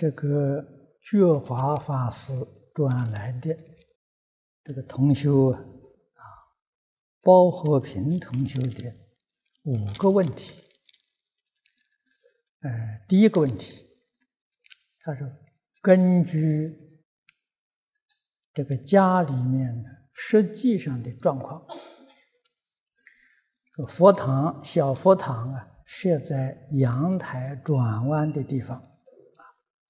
[0.00, 0.64] 这个
[1.02, 2.32] 觉华法师
[2.74, 3.54] 转来的
[4.64, 5.60] 这个同修啊，
[7.20, 8.94] 包和平同修的
[9.64, 10.54] 五个问题。
[12.60, 12.70] 呃，
[13.06, 13.86] 第一个问题，
[15.00, 15.30] 他说
[15.82, 16.74] 根据
[18.54, 21.62] 这个家里面的实际上的状况，
[23.86, 28.89] 佛堂小佛堂啊，设在阳台转弯的地方。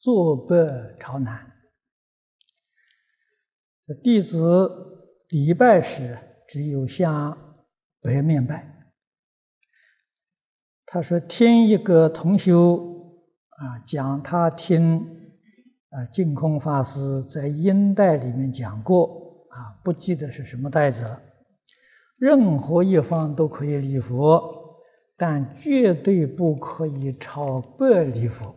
[0.00, 0.56] 坐北
[0.98, 1.52] 朝南，
[4.02, 4.70] 弟子
[5.28, 6.16] 礼拜时
[6.48, 7.36] 只有向
[8.00, 8.94] 北面拜。
[10.86, 12.78] 他说：“听一个同修
[13.50, 14.96] 啊讲，他听
[15.90, 21.20] 啊净空法师在音带里面讲过啊，不记得是什么袋子了。
[22.16, 24.80] 任何一方都可以礼佛，
[25.18, 28.56] 但绝对不可以朝北礼佛。”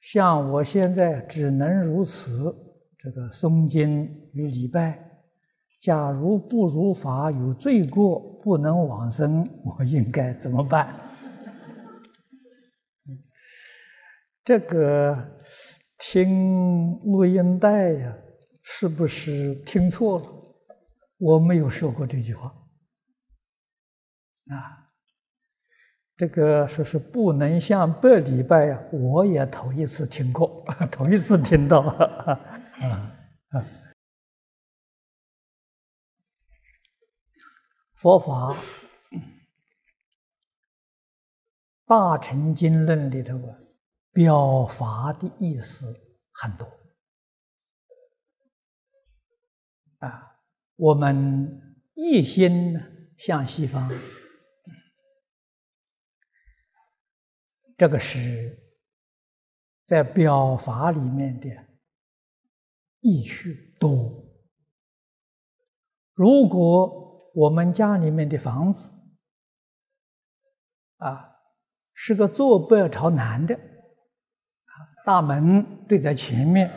[0.00, 2.54] 像我现在只能如此，
[2.96, 5.04] 这个诵经与礼拜。
[5.80, 10.92] 假如不如法有罪过，不能往生，我应该怎么办？
[14.44, 15.38] 这个
[15.98, 18.18] 听录音带呀，
[18.62, 20.26] 是不是听错了？
[21.18, 22.48] 我没有说过这句话
[24.50, 24.87] 啊。
[26.18, 32.32] 这个说是不能向百礼拜呀，我也头一次听过， 头一次听到啊
[32.82, 33.14] 啊！
[37.94, 38.56] 佛法
[41.86, 43.54] 大乘经论里头啊，
[44.12, 45.86] 表法的意思
[46.32, 46.66] 很多
[50.00, 50.34] 啊，
[50.74, 52.76] 我们一心
[53.16, 53.88] 向西方。
[57.78, 58.58] 这个是
[59.84, 61.48] 在表法里面的
[63.00, 64.24] 意趣多。
[66.12, 68.92] 如果我们家里面的房子
[70.96, 71.36] 啊
[71.94, 73.56] 是个坐北朝南的，
[75.06, 76.68] 大门对在前面，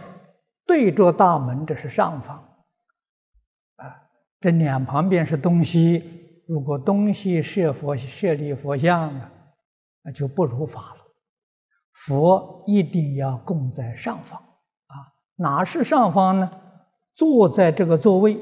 [0.68, 2.38] 对着大门这是上方，
[3.78, 4.08] 啊
[4.40, 9.32] 这两旁边是东西，如果东西设佛设立佛像啊。
[10.04, 11.02] 那就不如法了。
[11.94, 14.96] 佛一定要供在上方啊！
[15.36, 16.50] 哪是上方呢？
[17.14, 18.40] 坐在这个座位，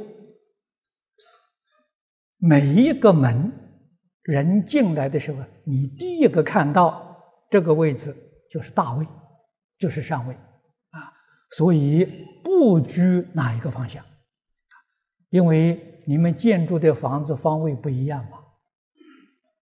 [2.38, 3.52] 每一个门
[4.22, 7.18] 人进来的时候，你第一个看到
[7.50, 8.16] 这个位置
[8.50, 9.06] 就是大位，
[9.78, 10.34] 就是上位
[10.92, 11.12] 啊！
[11.52, 12.06] 所以
[12.44, 14.06] 不拘哪一个方向，
[15.32, 18.38] 因为你们建筑的房子方位不一样嘛。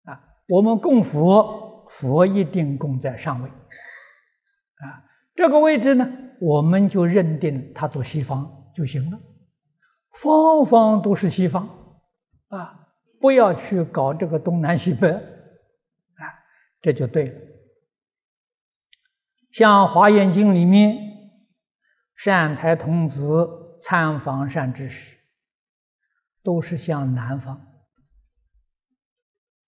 [0.06, 1.72] 啊，我们供佛。
[1.94, 5.06] 佛一定供在上位，啊，
[5.36, 6.12] 这个位置呢，
[6.42, 9.20] 我们就认定他做西方就行了，
[10.12, 11.70] 方方都是西方，
[12.48, 12.88] 啊，
[13.22, 16.24] 不要去搞这个东南西北，啊，
[16.82, 17.40] 这就对了。
[19.52, 20.98] 像《华严经》里面，
[22.16, 25.16] 善财童子参访善知识，
[26.42, 27.56] 都是向南方，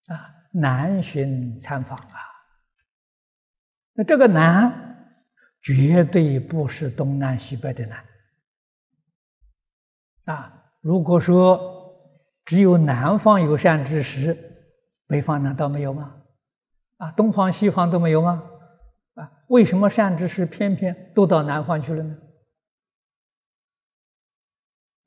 [0.07, 0.34] 啊。
[0.57, 2.17] 南巡参访啊，
[3.93, 4.71] 那这个南
[5.61, 8.05] 绝对不是东南西北的南
[10.33, 10.71] 啊！
[10.79, 11.59] 如果说
[12.45, 14.37] 只有南方有善知识，
[15.07, 16.21] 北方难道没有吗？
[16.97, 18.49] 啊，东方西方都没有吗？
[19.15, 22.17] 啊，为什么善知识偏偏都到南方去了呢？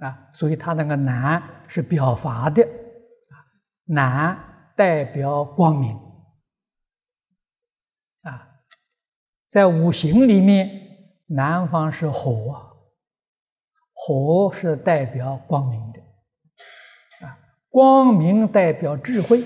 [0.01, 3.33] 啊，所以他那个南是表法的啊，
[3.87, 4.58] 南。
[4.79, 5.93] 代表光明
[8.23, 8.61] 啊，
[9.49, 10.71] 在五行里面，
[11.27, 12.77] 南方是火，
[13.93, 15.99] 火是代表光明的
[17.27, 17.37] 啊，
[17.69, 19.45] 光明代表智慧，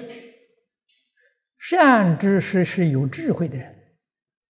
[1.57, 3.97] 善知识是有智慧的人，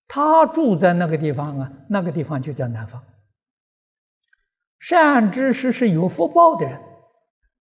[0.08, 3.00] 他住在那个地方啊，那个地方就叫南方。
[4.80, 6.82] 善知识是有福报的人，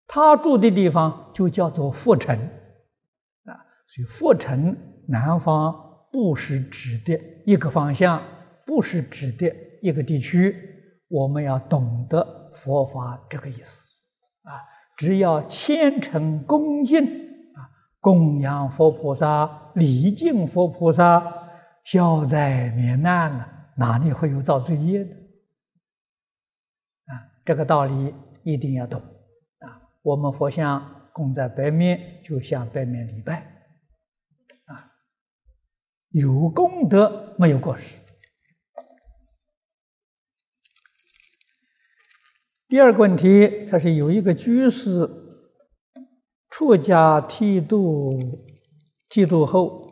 [0.07, 2.57] 他住的地方就叫做福城。
[3.93, 4.73] 所以，佛城
[5.05, 5.75] 南方
[6.13, 8.23] 不是指的一个方向，
[8.65, 10.55] 不是指的一个地区。
[11.09, 13.89] 我们要懂得佛法这个意思
[14.43, 14.63] 啊！
[14.95, 17.67] 只要虔诚恭敬啊，
[17.99, 21.21] 供养佛菩萨，礼敬佛菩萨，
[21.83, 23.45] 消灾免难了，
[23.75, 25.11] 哪里会有造罪业的？
[27.07, 29.67] 啊，这个道理一定要懂啊！
[30.01, 33.45] 我们佛像供在白面，就向白面礼拜。
[36.11, 37.99] 有功德没有过失。
[42.67, 45.09] 第二个问题，他是有一个居士
[46.49, 48.11] 出家剃度，
[49.09, 49.89] 剃度后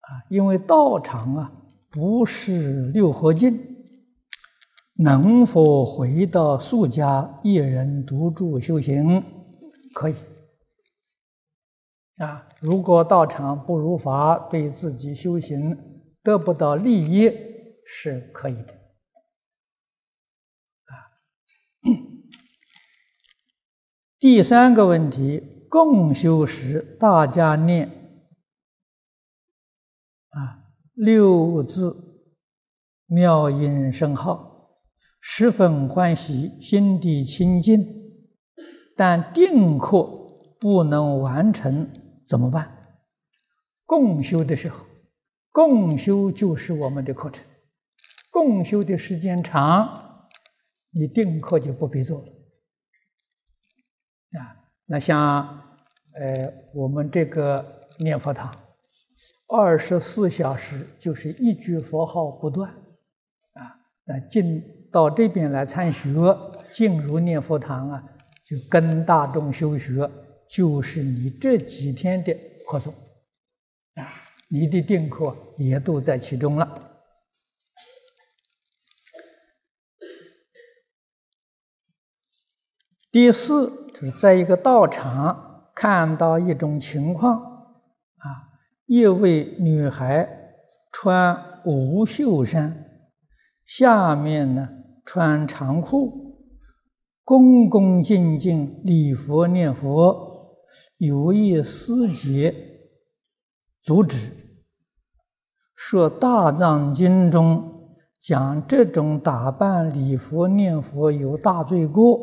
[0.00, 1.52] 啊，因为道场啊
[1.90, 3.58] 不是六合敬，
[4.94, 9.22] 能否回到宿家一人独住修行？
[9.94, 10.14] 可以。
[12.20, 15.74] 啊，如果道场不如法，对自己修行
[16.22, 17.32] 得不到利益，
[17.86, 18.74] 是可以的。
[20.84, 20.92] 啊
[24.18, 27.88] 第三个问题，共修时大家念
[30.28, 32.20] 啊六字
[33.06, 34.82] 妙音声号，
[35.22, 37.82] 十分欢喜，心地清净，
[38.94, 40.02] 但定课
[40.60, 41.88] 不能完成，
[42.30, 42.70] 怎么办？
[43.84, 44.86] 共修的时候，
[45.50, 47.44] 共修就是我们的课程，
[48.30, 50.28] 共修的时间长，
[50.92, 52.26] 你定课就不必做了。
[54.38, 55.44] 啊，那像，
[56.14, 58.56] 呃，我们这个念佛堂，
[59.48, 62.70] 二十四小时就是一句佛号不断，
[63.54, 63.74] 啊，
[64.04, 64.62] 那进
[64.92, 66.08] 到这边来参学，
[66.70, 68.04] 进入念佛堂啊，
[68.44, 70.08] 就跟大众修学，
[70.50, 72.34] 就是你这几天的
[72.68, 72.90] 课诵，
[73.94, 77.06] 啊，你的定课也都在其中了。
[83.10, 83.80] 第四。
[83.92, 88.48] 就是在一个道场看到一种情况，啊，
[88.86, 90.26] 一位女孩
[90.90, 93.02] 穿无袖衫，
[93.66, 94.66] 下面呢
[95.04, 96.34] 穿长裤，
[97.22, 100.29] 恭恭敬敬礼佛念佛，
[101.00, 102.54] 有一师姐
[103.80, 104.30] 阻止，
[105.74, 112.20] 说《大藏经》中讲这种打扮礼佛念佛有大罪过。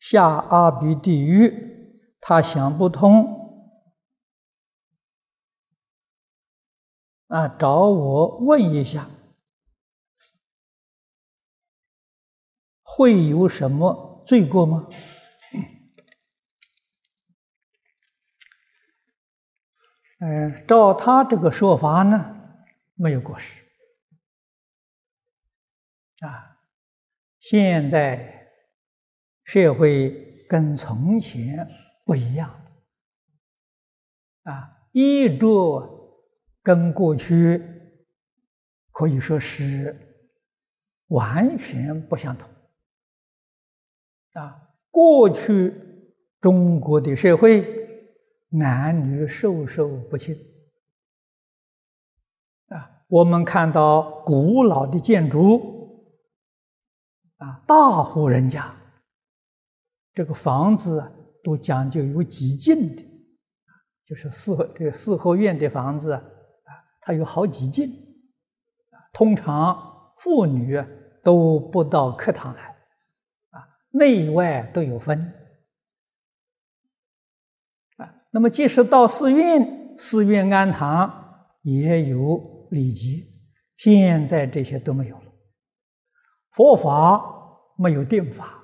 [0.00, 3.70] 下阿鼻地狱，他想不通，
[7.28, 9.08] 啊，找我问一下，
[12.82, 14.88] 会有什么罪过吗？
[20.22, 22.36] 嗯，照他这个说法呢，
[22.94, 23.64] 没有过失，
[26.20, 26.60] 啊，
[27.40, 28.38] 现在。
[29.44, 31.68] 社会跟从前
[32.06, 32.48] 不一样
[34.44, 36.24] 啊，衣着
[36.62, 37.60] 跟过去
[38.92, 40.24] 可以说是
[41.08, 42.48] 完全不相同
[44.34, 44.70] 啊。
[44.92, 45.74] 过去
[46.40, 47.81] 中国的社会
[48.52, 50.36] 男女授受不亲
[52.68, 56.06] 啊，我们看到古老的建筑
[57.38, 58.76] 啊，大户人家。
[60.14, 61.02] 这个房子，
[61.42, 63.02] 都讲究有几进的，
[64.04, 66.22] 就是四合这个四合院的房子啊，
[67.00, 67.90] 它有好几进，
[69.14, 70.78] 通常妇女
[71.24, 72.62] 都不到客堂来，
[73.52, 75.32] 啊，内外都有分，
[78.32, 83.24] 那么即使到寺院，寺院庵堂也有礼节，
[83.76, 85.32] 现在这些都没有了，
[86.50, 87.22] 佛法
[87.76, 88.58] 没有定法。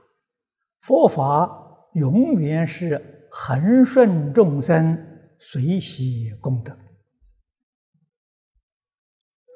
[0.80, 4.96] 佛法永远是恒顺众生，
[5.38, 6.76] 随喜功德。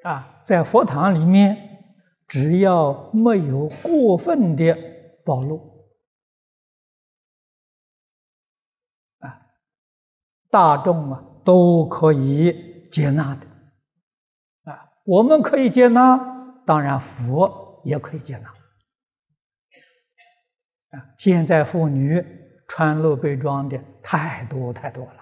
[0.03, 1.57] 啊，在佛堂里面，
[2.29, 4.77] 只要没有过分的
[5.25, 5.87] 暴露，
[9.21, 9.41] 啊，
[10.53, 14.71] 大众啊都可以接纳的。
[14.71, 16.19] 啊，我们可以接纳，
[16.67, 18.49] 当然佛也可以接纳。
[20.91, 22.23] 啊，现在妇女
[22.69, 25.21] 穿露背装的太多太多了，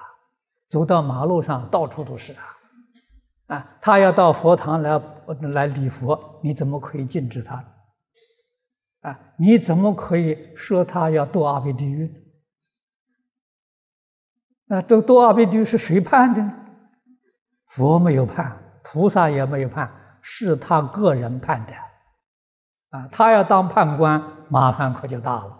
[0.68, 2.56] 走到马路上到处都是啊！
[3.46, 5.00] 啊，他要到佛堂来
[5.52, 7.64] 来礼佛，你怎么可以禁止他？
[9.02, 12.12] 啊，你怎么可以说他要堕阿鼻地狱？
[14.70, 16.42] 啊，这多阿鼻地狱是谁判的？
[17.66, 21.74] 佛没有判，菩萨也没有判，是他个人判的。
[22.90, 25.56] 啊，他要当判官，麻烦可就大了。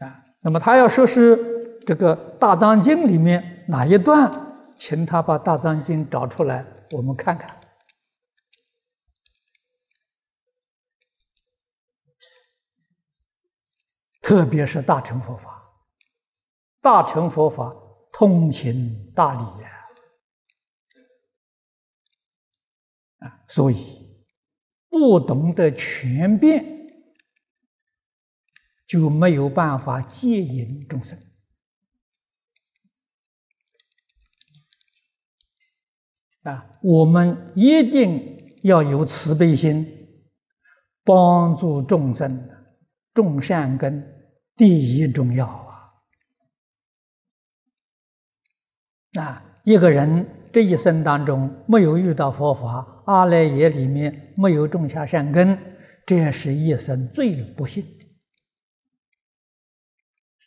[0.00, 4.30] 啊那么他要说是这个《大藏经》里面哪一段，
[4.76, 7.60] 请他把《大藏经》找出来，我们看看。
[14.22, 15.53] 特别是大乘佛法，
[16.84, 17.74] 大乘佛法
[18.12, 19.70] 通情达理呀，
[23.20, 24.26] 啊，所以
[24.90, 26.62] 不懂得全变，
[28.86, 31.18] 就没有办法接引众生
[36.42, 36.70] 啊！
[36.82, 40.22] 我们一定要有慈悲心，
[41.02, 42.46] 帮助众生
[43.14, 45.63] 种善根，第一重要
[49.20, 49.42] 啊！
[49.64, 55.58] 一个人这一生当中没有遇到佛法，阿赖耶里面没有种下善根，
[56.04, 57.82] 这是一生最不幸。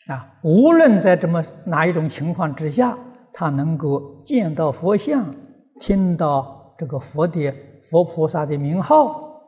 [0.08, 2.98] 啊，无论在怎么哪一种情况之下，
[3.34, 5.34] 他能够见到佛像，
[5.80, 9.42] 听到这个佛的佛菩萨的名号，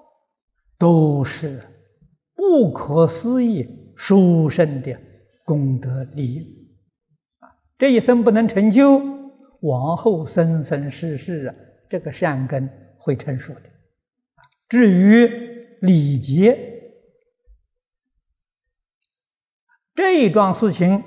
[0.78, 1.62] 都是
[2.36, 4.98] 不可思议殊胜的
[5.46, 6.59] 功德利益。
[7.79, 9.01] 这一生不能成就，
[9.62, 11.55] 往后生生世世啊，
[11.89, 12.69] 这个善根
[13.00, 13.62] 会成熟的。
[14.67, 15.25] 至于
[15.81, 16.67] 礼节。
[19.95, 21.03] 这一桩事情，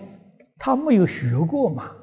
[0.59, 1.97] 他没有学过嘛，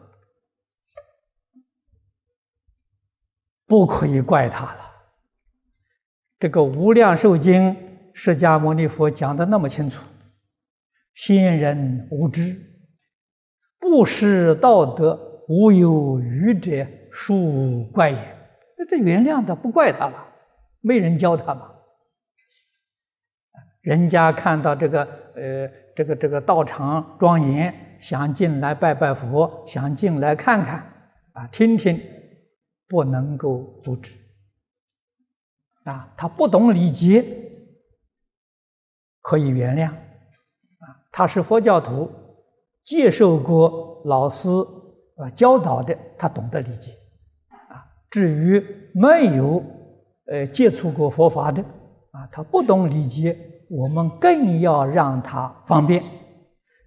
[3.68, 4.80] 不可以怪他了。
[6.40, 7.62] 这个《无量寿经》，
[8.12, 10.04] 释迦牟尼佛讲的那么清楚，
[11.14, 12.69] 先人无知，
[13.90, 18.38] 不识道德，无有愚者，恕怪也。
[18.78, 20.28] 那这原谅他，不怪他了，
[20.82, 21.72] 没人教他嘛。
[23.82, 25.04] 人家看到这个，
[25.36, 25.70] 呃。
[25.96, 30.78] 这个这个道场庄严，想进来拜拜佛，想进来看看，
[31.34, 32.02] 啊，听听，
[32.88, 34.18] 不能够阻止。
[35.84, 37.26] 啊，他不懂礼节，
[39.22, 39.90] 可以原谅。
[39.90, 42.10] 啊，他是佛教徒，
[42.90, 44.50] 接受过老师
[45.18, 46.92] 啊教导的，他懂得理解。
[47.70, 48.60] 啊，至于
[48.96, 49.64] 没有
[50.26, 51.62] 呃接触过佛法的，
[52.10, 53.38] 啊，他不懂礼节。
[53.70, 56.04] 我们更要让他方便，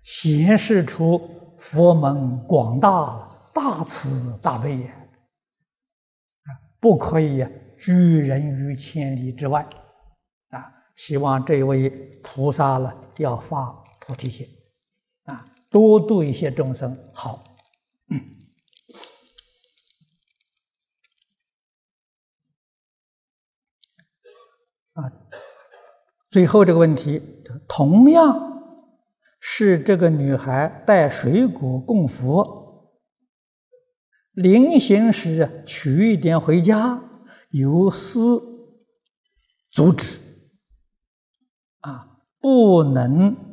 [0.02, 1.20] 显示出
[1.56, 7.46] 佛门广大大慈大悲也啊，不可以
[7.78, 9.64] 拒人于千里之外
[10.50, 10.66] 啊！
[10.96, 11.88] 希望这位
[12.24, 13.66] 菩萨了要发
[14.00, 14.44] 菩提心
[15.26, 17.42] 啊，多度一些众生好。
[24.92, 25.10] 啊。
[26.30, 27.20] 最后这个问题，
[27.68, 28.88] 同样
[29.38, 32.90] 是这个女孩带水果供佛，
[34.32, 37.02] 临行时取一点回家，
[37.50, 38.18] 有师
[39.70, 40.18] 阻止，
[41.80, 43.51] 啊，不能，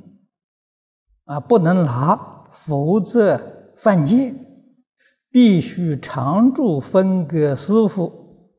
[1.30, 3.40] 啊，不能拿，否则
[3.78, 4.34] 犯戒，
[5.30, 8.12] 必须常住分给师傅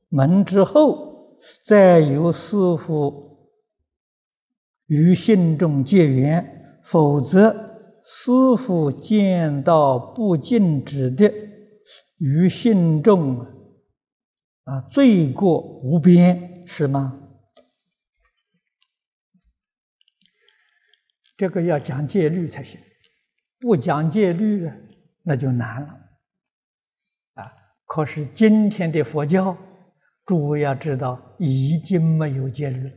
[0.09, 1.37] 门之后，
[1.67, 3.29] 再由师傅。
[4.87, 7.51] 与信众结缘，否则
[8.05, 11.33] 师傅见到不禁止的，
[12.19, 13.39] 与信众
[14.63, 17.19] 啊罪过无边，是吗？
[21.41, 22.79] 这个要讲戒律才行，
[23.61, 24.71] 不讲戒律，
[25.23, 25.89] 那就难了。
[27.37, 27.51] 啊，
[27.87, 29.57] 可是今天的佛教，
[30.27, 32.95] 诸位要知道，已经没有戒律了。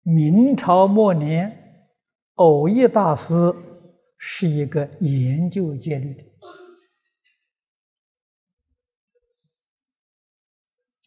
[0.00, 1.90] 明朝末年，
[2.36, 3.34] 偶一大师
[4.16, 6.24] 是一个研究戒律的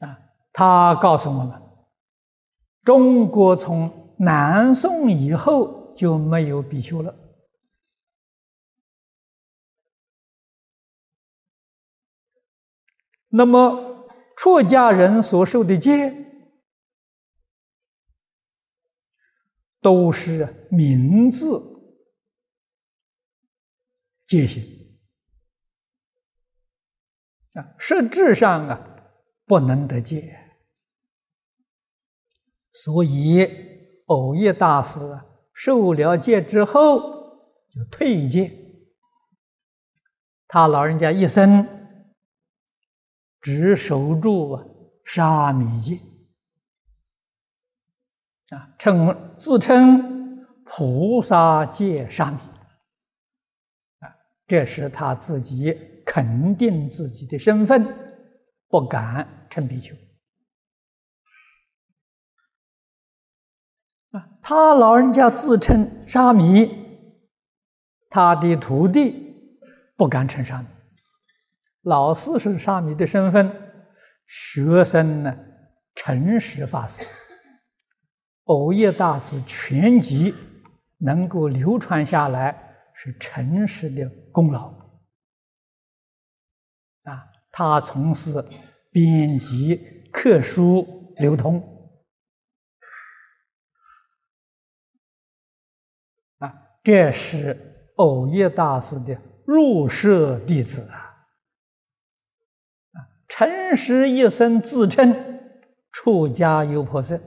[0.05, 0.19] 啊，
[0.53, 1.59] 他告诉我们，
[2.83, 7.15] 中国从南宋以后就没有比丘了。
[13.29, 16.25] 那么出家人所受的戒。
[19.79, 21.61] 都是名字
[24.25, 24.61] 戒行
[27.53, 29.13] 啊，实质上啊
[29.45, 30.59] 不能得戒，
[32.73, 33.47] 所以
[34.07, 34.99] 偶一大师
[35.53, 36.99] 受了戒之后
[37.69, 38.51] 就退戒，
[40.47, 41.65] 他老人家一生
[43.39, 44.59] 只守住
[45.05, 45.99] 沙弥戒。
[48.49, 52.37] 啊，称自称菩萨戒沙弥，
[53.99, 54.07] 啊，
[54.47, 57.85] 这是他自己肯定自己的身份，
[58.69, 59.93] 不敢称比丘。
[64.11, 66.69] 啊，他老人家自称沙弥，
[68.09, 69.35] 他的徒弟
[69.95, 70.67] 不敢称沙弥，
[71.81, 73.51] 老师是沙弥的身份，
[74.27, 75.37] 学生呢，
[75.95, 77.05] 诚实发誓。
[78.45, 80.33] 偶业大师全集
[80.99, 84.69] 能够流传下来，是诚实的功劳。
[87.03, 88.41] 啊，他从事
[88.89, 91.61] 编辑、刻书、流通，
[96.39, 96.53] 啊，
[96.87, 100.95] 这是偶业大师的入舍弟子啊。
[102.93, 105.13] 啊，陈实一生自称
[105.91, 107.19] 出家优婆塞。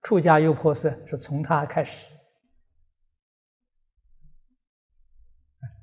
[0.00, 2.10] 出家优婆塞是从他开始，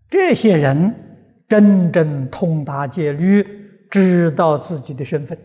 [0.09, 5.39] 这些人真正通达戒律，知道自己的身份，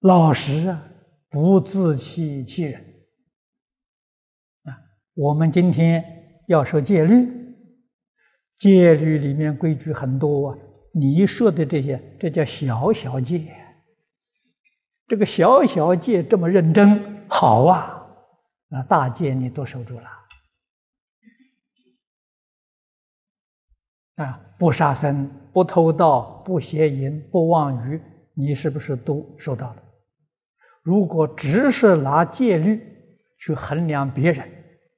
[0.00, 0.88] 老实啊，
[1.34, 2.80] 不自欺欺人
[4.62, 4.70] 啊。
[5.14, 6.04] 我们今天
[6.46, 7.28] 要说戒律，
[8.54, 10.58] 戒律里面规矩很多啊，
[10.92, 13.52] 你说的这些，这叫小小戒。
[15.08, 18.06] 这个小小戒这么认真，好啊！
[18.68, 20.08] 那大戒你都守住了
[24.14, 24.40] 啊！
[24.56, 28.00] 不杀生、不偷盗、不邪淫、不妄语，
[28.34, 29.83] 你是不是都收到了？
[30.84, 32.78] 如果只是拿戒律
[33.38, 34.46] 去衡量别人，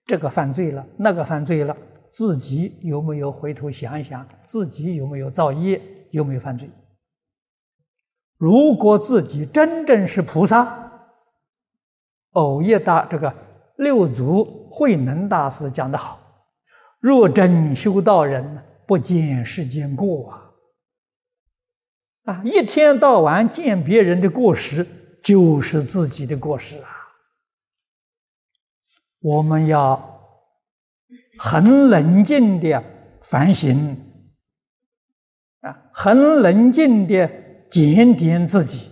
[0.05, 1.77] 这个犯罪了，那个犯罪了，
[2.11, 6.69] 自己有没有回头想一想，自己有没有造业，有没有犯罪？
[8.37, 10.91] 如果自己真正是菩萨，
[12.33, 13.33] 偶业大这个
[13.77, 16.21] 六祖慧能大师讲的好
[16.99, 20.51] ：“若真修道人，不见世间过啊！
[22.25, 24.85] 啊，一天到晚见别人的过失，
[25.27, 26.89] 就是自己的过失啊！
[29.19, 30.21] 我们要
[31.37, 32.81] 很冷静的
[33.23, 33.97] 反省
[35.63, 37.29] 啊，很冷静的。”
[37.69, 38.89] 检点自己，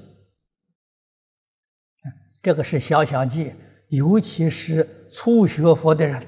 [2.42, 3.54] 这个是小小戒，
[3.88, 6.26] 尤其是初学佛的人，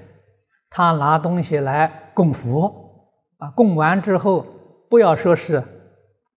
[0.71, 4.47] 他拿东西来供佛，啊，供完之后，
[4.89, 5.61] 不要说是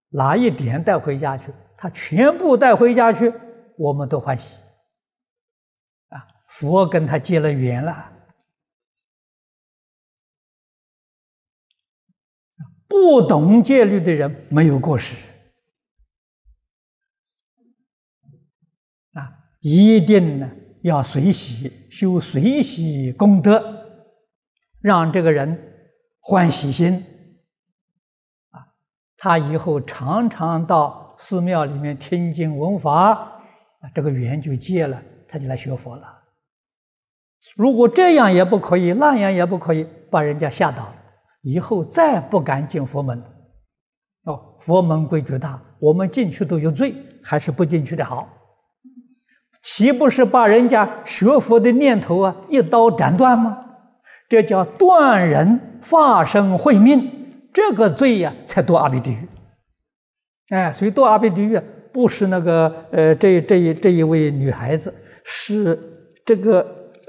[0.09, 3.31] 拿一点带回家去，他全部带回家去，
[3.79, 4.61] 我们都欢喜，
[6.09, 8.11] 啊，佛跟他结了缘了。
[12.87, 15.27] 不懂戒律的人没有过失。
[19.61, 20.49] 一定呢
[20.83, 23.61] 要随喜修随喜功德，
[24.79, 27.05] 让这个人欢喜心，
[29.17, 33.38] 他以后常常到寺庙里面听经闻法，
[33.79, 36.19] 啊这个缘就结了，他就来学佛了。
[37.55, 40.93] 如果这样也不可以，那样也不可以，把人家吓倒，
[41.41, 43.23] 以后再不敢进佛门。
[44.23, 48.27] 哦，佛门规矩大，我们进去都有罪，还是不进去的好。
[49.61, 53.65] 岂不是把人家学佛的念头啊一刀斩断吗？
[54.27, 59.27] 这叫断人发生慧命，这个罪呀才堕阿鼻地狱。
[60.49, 61.59] 哎，所以堕阿鼻地狱
[61.91, 65.77] 不是那个呃这这一这一位女孩子，是
[66.25, 66.61] 这个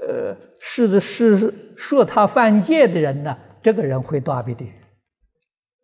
[0.06, 4.74] 呃是是说他犯戒的人呢，这个人会堕阿鼻地狱。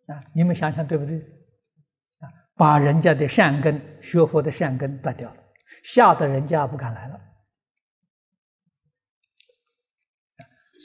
[0.07, 1.17] 啊，你们想想对不对？
[1.17, 5.35] 啊，把人家的善根学佛的善根断掉了。
[5.83, 7.19] 吓得人家不敢来了，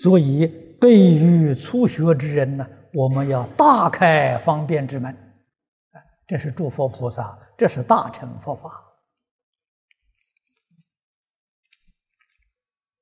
[0.02, 0.46] 所以
[0.80, 5.16] 对于初学之人呢，我们要大开方便之门，
[6.26, 8.70] 这是诸佛菩萨，这是大乘佛法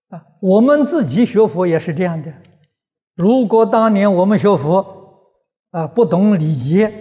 [0.08, 0.24] 啊。
[0.40, 2.32] 我们自己学佛也是这样的，
[3.14, 5.32] 如果当年我们学佛
[5.70, 6.92] 啊，不懂礼节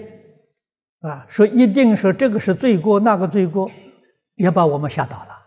[1.01, 3.69] 啊，说一定说这个是罪过，那个罪过。
[4.35, 5.37] 也把我们吓倒了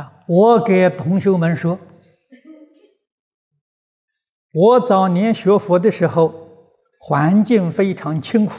[0.00, 0.24] 啊！
[0.26, 1.78] 我给同学们说，
[4.58, 6.32] 我早年学佛的时候，
[6.98, 8.54] 环境非常清苦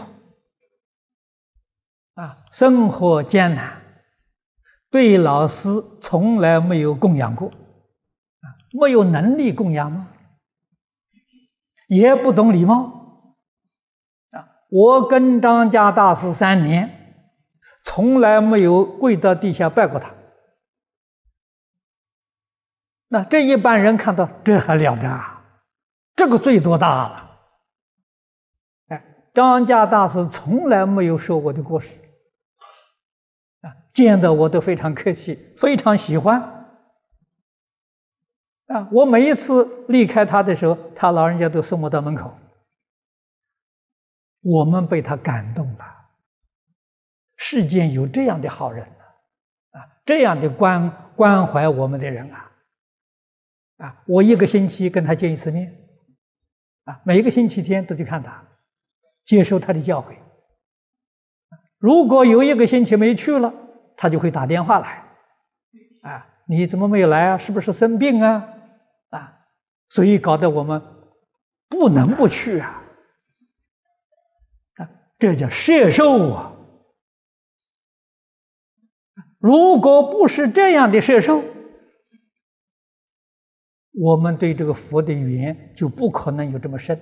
[2.13, 3.81] 啊，生活艰难，
[4.91, 8.45] 对老师从来没有供养过啊，
[8.79, 10.09] 没有能力供养吗？
[11.87, 13.17] 也不懂礼貌。
[14.29, 17.25] 啊我跟张家大师三年，
[17.83, 20.13] 从来没有跪到地下拜过他。
[23.07, 25.33] 那这一般人看到这还了得啊？
[26.17, 27.39] 这个罪多大了？
[28.87, 31.95] 哎，张家大师从来没有受我的过失，
[33.61, 36.41] 啊，见到我都非常客气，非常喜欢。
[38.65, 42.35] 啊，我每一次离开他的时候，他老人家都送我到门口。
[44.41, 45.85] 我们被他感动了。
[47.35, 48.83] 世间有这样的好人
[49.69, 52.51] 啊，这样的关关怀我们的人啊，
[53.77, 55.71] 啊，我一个星期跟他见一次面，
[56.87, 58.41] 啊，每一个星期天都去看他，
[59.25, 60.15] 接受他的教诲。
[61.77, 63.53] 如果有一个星期没去了，
[63.97, 65.03] 他就会打电话来，
[66.01, 67.37] 啊，你怎么没有来啊？
[67.37, 68.47] 是不是生病啊？
[69.09, 69.39] 啊，
[69.89, 70.81] 所以搞得我们
[71.67, 72.81] 不能不去啊，
[74.77, 76.53] 啊，这叫摄受啊。
[79.39, 81.43] 如果不是这样的摄受，
[83.99, 86.99] 我们对这个佛的缘就不可能有这么深。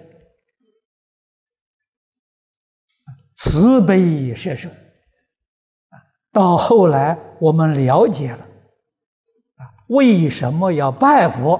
[3.36, 4.70] 慈悲摄受，
[6.32, 8.40] 到后来我们了解了
[9.58, 11.60] 啊，为什么要拜佛？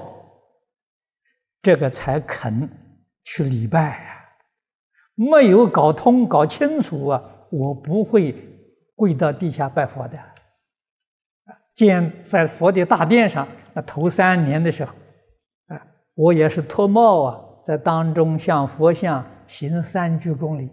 [1.60, 2.68] 这个才肯
[3.24, 4.16] 去礼拜啊。
[5.14, 8.34] 没有搞通、搞清楚啊，我不会
[8.94, 10.18] 跪到地下拜佛的。
[11.74, 14.94] 见在佛的大殿上，那头三年的时候，
[16.16, 20.70] 我也是脱帽啊，在当中向佛像行三鞠躬礼。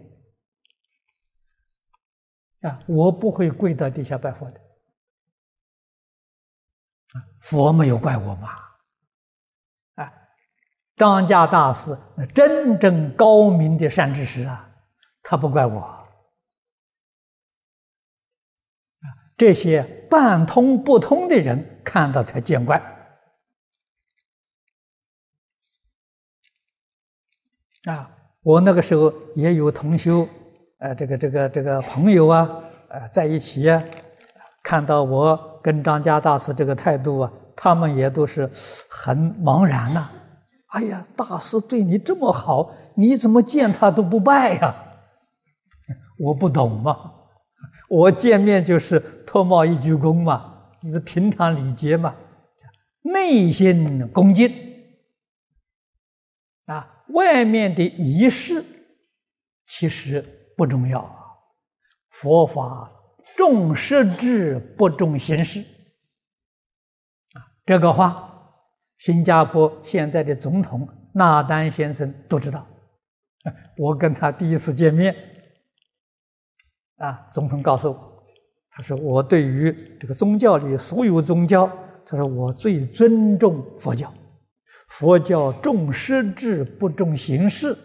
[2.62, 4.60] 啊，我不会跪到地下拜佛的。
[7.40, 8.48] 佛没有怪我嘛？
[9.96, 10.12] 啊，
[10.96, 14.68] 张家大师那真正高明的善知识啊，
[15.22, 16.08] 他不怪我。
[19.36, 22.93] 这些半通不通的人看到才见怪。
[27.84, 28.08] 啊，
[28.42, 30.26] 我那个时候也有同修。
[30.78, 32.48] 呃，这个这个这个朋友啊，
[32.88, 33.82] 呃，在一起啊，
[34.62, 38.50] 看到我跟张家大师这个态度啊，他们也都是
[38.88, 40.10] 很茫然呐。
[40.68, 44.74] 哎呀，大师对你这么好，你怎么见他都不拜呀？
[46.18, 46.96] 我不懂嘛，
[47.88, 52.14] 我见面就是脱帽一鞠躬嘛，是平常礼节嘛，
[53.02, 54.52] 内心恭敬，
[57.08, 58.64] 外面的仪式
[59.64, 60.24] 其实。
[60.56, 61.04] 不重要！
[62.10, 62.88] 佛法
[63.36, 65.58] 重实质不重形式
[67.32, 67.42] 啊！
[67.66, 68.54] 这个话，
[68.98, 72.64] 新加坡现在的总统纳丹先生都知道。
[73.76, 75.12] 我跟他第一次见面
[76.98, 78.24] 啊，总统告诉我，
[78.70, 81.66] 他说我对于这个宗教里所有宗教，
[82.06, 84.14] 他说我最尊重佛教。
[84.98, 87.76] 佛教重实质不重形式，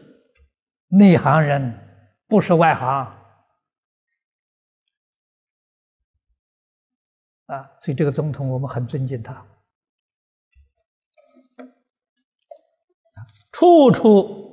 [0.88, 1.86] 内行人。
[2.28, 2.88] 不是外行
[7.48, 9.43] 啊，所以这个总统我们很尊敬他。
[13.52, 14.45] 处处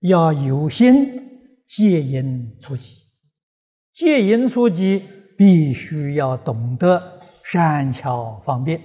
[0.00, 3.06] 要有心戒淫出击，
[3.92, 8.78] 戒淫出击必须要懂得善巧方便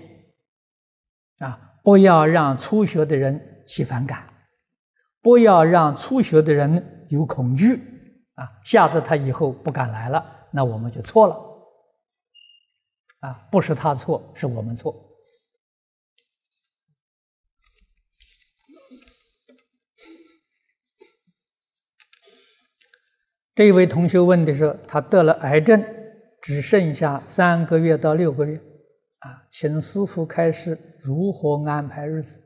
[1.40, 4.28] 啊，不要让初学的人起反感，
[5.22, 7.08] 不要让初学的人。
[7.08, 7.76] 有恐惧
[8.36, 11.38] 啊，吓得他以后不敢来了，那我们就错了
[13.22, 13.48] 啊！
[13.50, 14.94] 不是他错，是我们错。
[23.56, 25.82] 这位同学问的是，他得了癌症，
[26.42, 28.62] 只剩下三个月到六个月
[29.20, 32.40] 啊，请师傅开示如何安排日子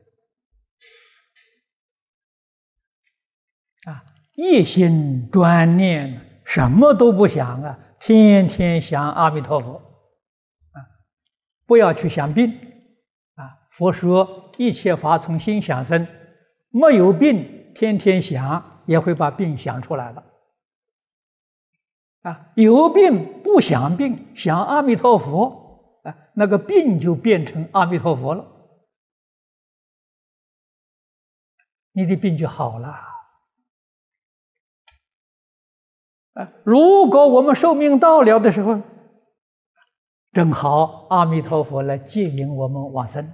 [3.84, 4.02] 啊？
[4.34, 10.80] 一心专念，什么都不想啊，天天想阿弥陀佛啊，
[11.66, 12.50] 不要去想病
[13.34, 13.68] 啊。
[13.70, 16.06] 佛说一切法从心想生，
[16.70, 20.24] 没有病，天天想也会把病想出来了
[22.22, 22.52] 啊。
[22.56, 25.61] 有病不想病，想阿弥陀佛
[26.02, 28.44] 啊，那个病就变成阿弥陀佛了，
[31.92, 32.88] 你的病就好了。
[36.34, 38.80] 啊，如果我们寿命到了的时候，
[40.32, 43.32] 正好阿弥陀佛来接引我们往生。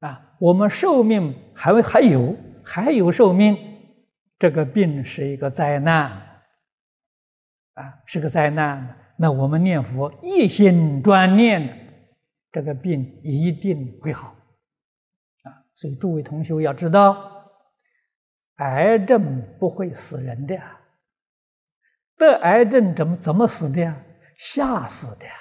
[0.00, 3.56] 啊，我们寿命还还有还有寿命，
[4.38, 6.42] 这个病是一个灾难，
[7.72, 9.00] 啊，是个灾难。
[9.18, 12.06] 那我们念佛一心专念，
[12.50, 14.36] 这个病一定会好。
[15.42, 17.32] 啊，所以诸位同学要知道。
[18.58, 20.56] 癌症不会死人的，
[22.16, 24.00] 得癌症怎么怎么死的呀？
[24.36, 25.32] 吓死的呀，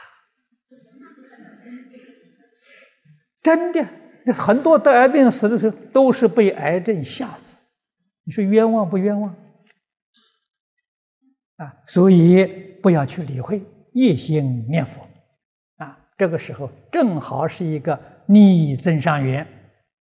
[3.44, 3.88] 真的。
[4.26, 7.62] 那很多得癌病死的时候，都是被癌症吓死。
[8.24, 9.36] 你说冤枉不冤枉？
[11.58, 13.62] 啊，所以不要去理会，
[13.93, 15.02] 一心念佛。
[15.78, 19.41] 啊，这个时候正好是一个逆增上缘。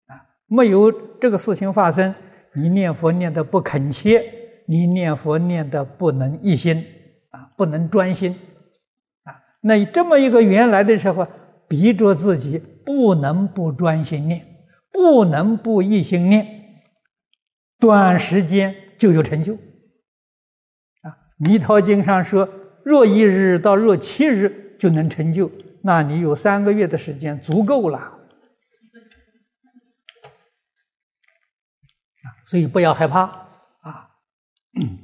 [0.07, 0.17] 啊，
[0.47, 2.13] 没有这个事情发生，
[2.55, 4.23] 你念佛念的不恳切，
[4.65, 6.83] 你念佛念的不能一心，
[7.29, 8.35] 啊，不能专心。
[9.25, 11.27] 啊，那这么一个缘来的时候，
[11.67, 14.43] 逼着自己不能不专心念，
[14.91, 16.47] 不能不一心念。
[17.79, 22.47] 短时间就有成就，啊，《弥陀经》上说，
[22.83, 25.51] 若一日到若七日就能成就，
[25.83, 28.19] 那你有三个月的时间足够了，
[32.45, 33.21] 所以不要害怕，
[33.81, 34.09] 啊。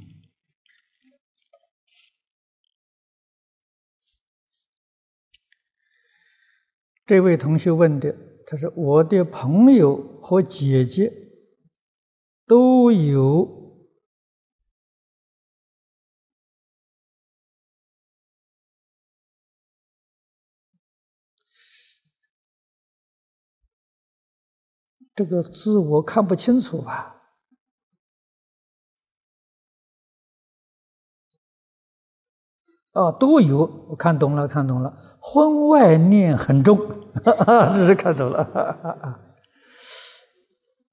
[7.06, 8.14] 这位同学问的，
[8.46, 11.12] 他说：“我的朋友和姐姐。”
[12.48, 13.57] 都有
[25.18, 27.16] 这个字，我看不清楚吧？
[32.92, 35.18] 哦，都有，我看懂了，看懂了。
[35.20, 36.78] 婚外念很重，
[37.24, 39.34] 这是看懂了。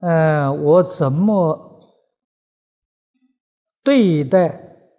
[0.00, 1.78] 嗯， 我怎么
[3.84, 4.90] 对待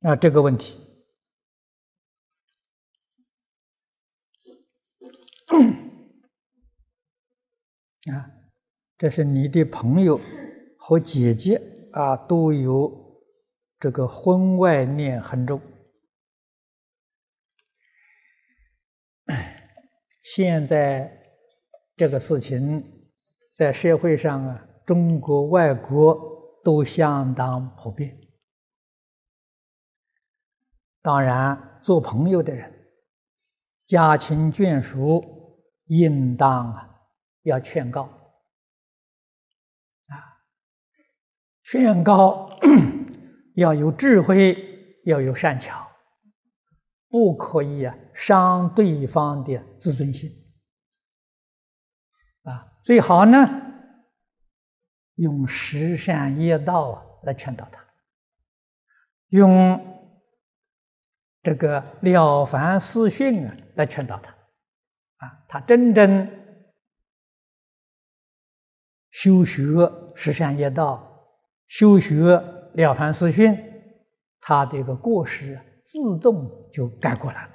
[0.00, 0.76] 啊这个问题？
[8.12, 8.30] 啊，
[8.96, 10.20] 这是你的朋友
[10.78, 11.60] 和姐姐
[11.92, 13.22] 啊，都有
[13.78, 15.60] 这个婚外恋很重。
[20.22, 21.22] 现在
[21.96, 22.94] 这个事情。
[23.50, 26.16] 在社会上啊，中国、外国
[26.62, 28.16] 都相当普遍。
[31.02, 32.72] 当然，做朋友的人，
[33.88, 35.24] 家亲眷属
[35.86, 36.97] 应当啊
[37.42, 38.02] 要劝告
[40.06, 40.14] 啊，
[41.62, 42.50] 劝告
[43.54, 44.56] 要有智慧，
[45.04, 45.88] 要有善巧，
[47.08, 50.30] 不可以啊伤对方的自尊心
[52.42, 52.72] 啊。
[52.84, 53.38] 最好呢，
[55.14, 57.84] 用十善业道啊来劝导他，
[59.28, 59.84] 用
[61.42, 64.30] 这个了凡四训啊来劝导他，
[65.16, 66.47] 啊，他真正
[69.20, 69.64] 修学
[70.14, 71.02] 十善业道，
[71.66, 72.14] 修学
[72.74, 73.52] 了凡四训，
[74.40, 77.52] 他这个过失自动就改过来了，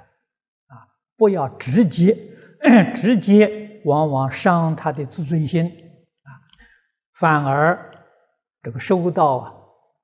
[0.66, 0.84] 啊，
[1.16, 2.14] 不要直接
[2.94, 3.62] 直接。
[3.84, 6.28] 往往伤他的自尊心啊，
[7.16, 7.78] 反而
[8.62, 9.52] 这个收到啊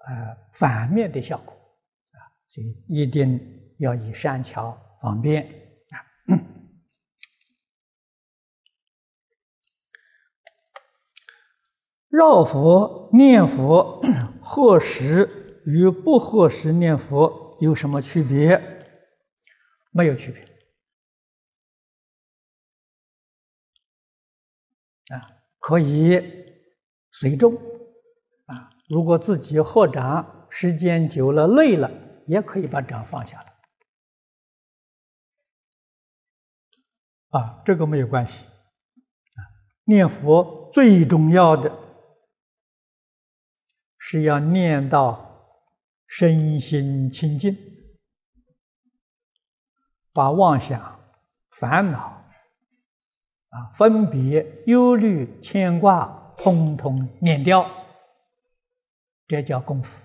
[0.07, 3.41] 呃反面的效果啊，所以一定
[3.79, 5.97] 要以善巧方便啊。
[12.11, 14.03] 绕佛念佛
[14.43, 18.61] 合时与不合时念佛有什么区别？
[19.93, 20.43] 没有区别。
[25.17, 25.27] 啊
[25.61, 26.21] 可以
[27.13, 27.55] 随众
[28.47, 31.89] 啊，如果自己合掌时间久了累了，
[32.27, 33.55] 也可以把掌放下来
[37.39, 39.47] 啊，这个没有关系啊。
[39.85, 41.71] 念佛最重要的
[44.13, 45.55] 是要念到
[46.09, 47.57] 身心清净，
[50.13, 50.99] 把妄想、
[51.53, 51.99] 烦恼。
[53.51, 57.65] 啊，分别、忧虑、牵挂，通通念掉，
[59.29, 60.05] 这叫功夫。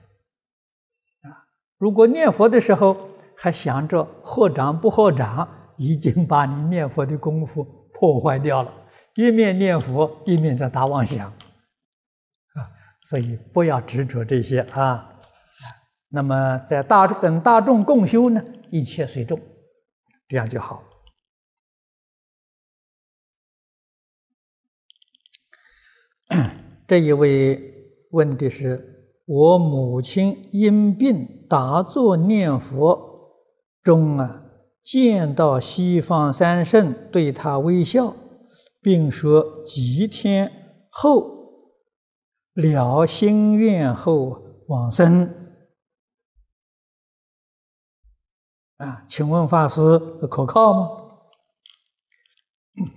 [1.24, 2.96] 啊，如果念佛的时候
[3.36, 8.72] 还想着合掌不合掌，已经把你念佛的功夫破坏掉了。
[9.16, 11.34] 一面念佛，一面在打妄想，
[13.08, 15.22] 所以不要执着这些啊。
[16.10, 19.40] 那么在大跟大众共修呢，一切随众，
[20.28, 20.84] 这样就好。
[26.88, 27.60] 这一位
[28.10, 33.36] 问的是：我母亲因病打坐念佛
[33.84, 34.46] 中啊，
[34.82, 38.16] 见到西方三圣对他微笑，
[38.82, 40.52] 并说几天
[40.90, 41.35] 后
[42.56, 45.44] 了心愿后往生。
[48.78, 50.90] 啊，请问法师可靠吗？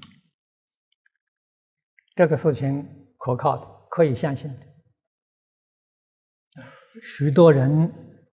[2.17, 3.79] 这个事情可靠的。
[3.91, 4.67] 可以相信的
[7.01, 7.91] 许多人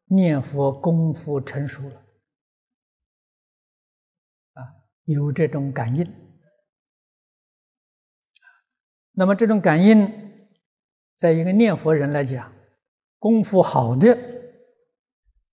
[0.07, 1.95] 念佛功夫成熟了，
[4.51, 4.59] 啊，
[5.05, 6.05] 有这种感应。
[9.13, 10.24] 那么这种感应，
[11.17, 12.51] 在一个念佛人来讲，
[13.19, 14.17] 功夫好的，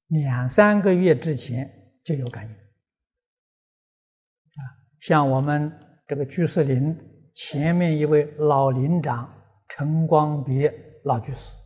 [0.09, 1.70] 两三个月之前
[2.05, 2.51] 就有感应。
[2.51, 4.61] 啊，
[5.01, 5.72] 像我们
[6.07, 6.94] 这个居士林
[7.35, 9.33] 前面一位老林长
[9.68, 11.57] 陈光别老居士。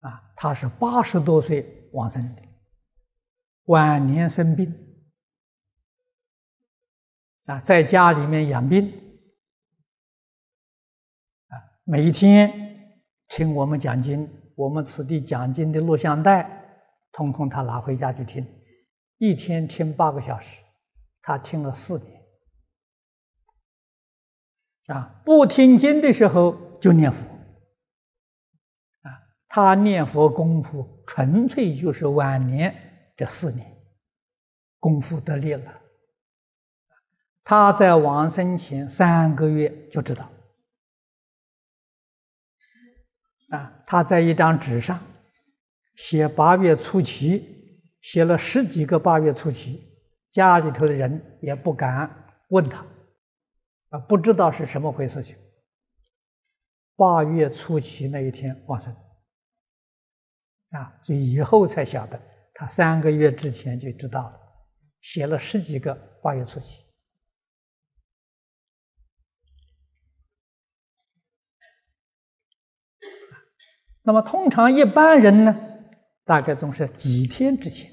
[0.00, 2.42] 啊，他是八十多岁往生的，
[3.64, 4.72] 晚年生病，
[7.46, 8.92] 啊，在家里面养病，
[11.90, 12.52] 每一天
[13.30, 16.46] 听我们讲经，我们此地讲经的录像带，
[17.10, 18.46] 通通他拿回家去听，
[19.16, 20.62] 一天听八个小时，
[21.22, 22.20] 他听了四年，
[24.88, 27.24] 啊，不听经的时候就念佛。
[29.08, 33.66] 啊他念佛功夫纯粹就是晚年这四年
[34.78, 35.72] 功夫得力了。
[37.42, 40.30] 他在往生前三个月就知道，
[43.48, 45.00] 啊，他在一张纸上
[45.96, 49.82] 写八月初七，写了十几个八月初七，
[50.30, 52.08] 家里头的人也不敢
[52.48, 52.84] 问他，
[53.90, 55.36] 啊，不知道是什么回事情。
[56.94, 58.94] 八月初七那一天往生。
[60.72, 62.20] 啊，所以以后才晓得，
[62.52, 64.38] 他三个月之前就知道了，
[65.00, 66.84] 写了十几个八月初七。
[74.02, 75.54] 那么通常一般人呢，
[76.24, 77.92] 大概总是几天之前，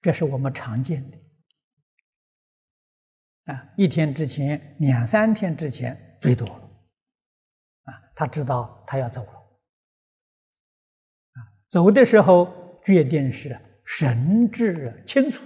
[0.00, 1.18] 这是我们常见的。
[3.52, 6.54] 啊，一天之前、两三天之前最多了。
[7.84, 9.32] 啊，他知道他要走了。
[11.68, 15.42] 走的时候，决定是神志清楚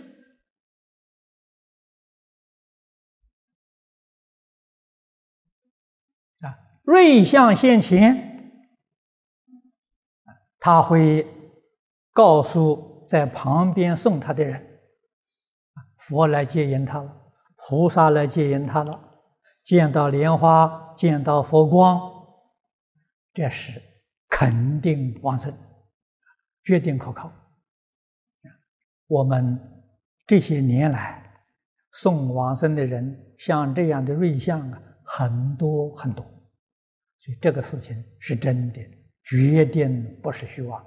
[6.40, 8.27] 啊，瑞相现前，
[10.68, 11.26] 他会
[12.12, 14.62] 告诉在旁边送他的人，
[15.96, 17.10] 佛来接引他了，
[17.56, 19.00] 菩萨来接引他了，
[19.64, 21.98] 见到莲花，见到佛光，
[23.32, 23.80] 这是
[24.28, 25.50] 肯定往生。
[26.62, 27.32] 决定可靠。
[29.06, 29.58] 我们
[30.26, 31.32] 这些年来
[31.92, 36.22] 送往生的人，像这样的瑞相啊，很多很多，
[37.16, 38.82] 所以这个事情是真的，
[39.30, 40.84] 决定不是虚妄。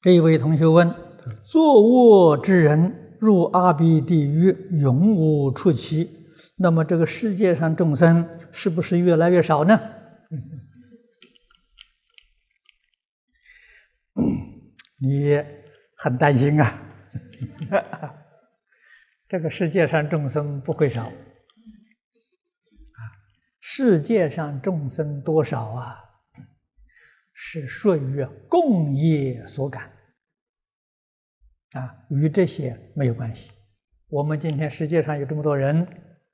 [0.00, 0.94] 这一位同学问：
[1.44, 3.00] 坐卧之人。
[3.20, 6.08] 入阿鼻地狱，永无出期。
[6.56, 9.78] 那么，这个世界上众生是不是越来越少呢？
[15.02, 15.44] 你
[15.98, 16.82] 很担心啊！
[19.30, 21.12] 这个世界上众生不会少啊！
[23.60, 25.96] 世界上众生多少啊？
[27.32, 29.92] 是属于共业所感。
[31.74, 33.52] 啊，与这些没有关系。
[34.08, 35.86] 我们今天世界上有这么多人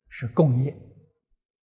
[0.09, 0.74] 是共业，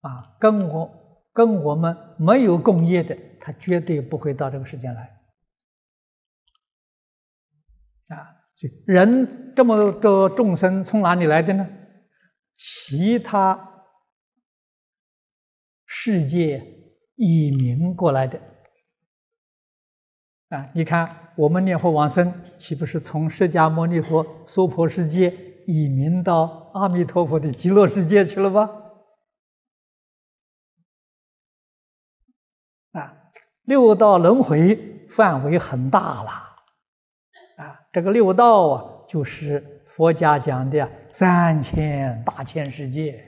[0.02, 5.04] 啊，跟我跟我们没有共业的，他绝对不会到这个世间来。
[8.08, 8.39] 啊，
[8.86, 11.68] 人这么多众生从哪里来的呢？
[12.56, 13.86] 其他
[15.86, 16.62] 世界
[17.16, 18.42] 移民过来的。
[20.50, 25.30] 啊，你看，我们念佛往生，岂不是从释迦牟尼佛娑婆世界
[25.68, 28.70] 移民到阿弥陀佛的极乐世界去了吧？
[32.94, 33.30] 啊，
[33.64, 36.49] 六道轮回范围很大了，
[37.60, 43.28] 啊，这个六道啊，就是佛家讲的三千大千世界，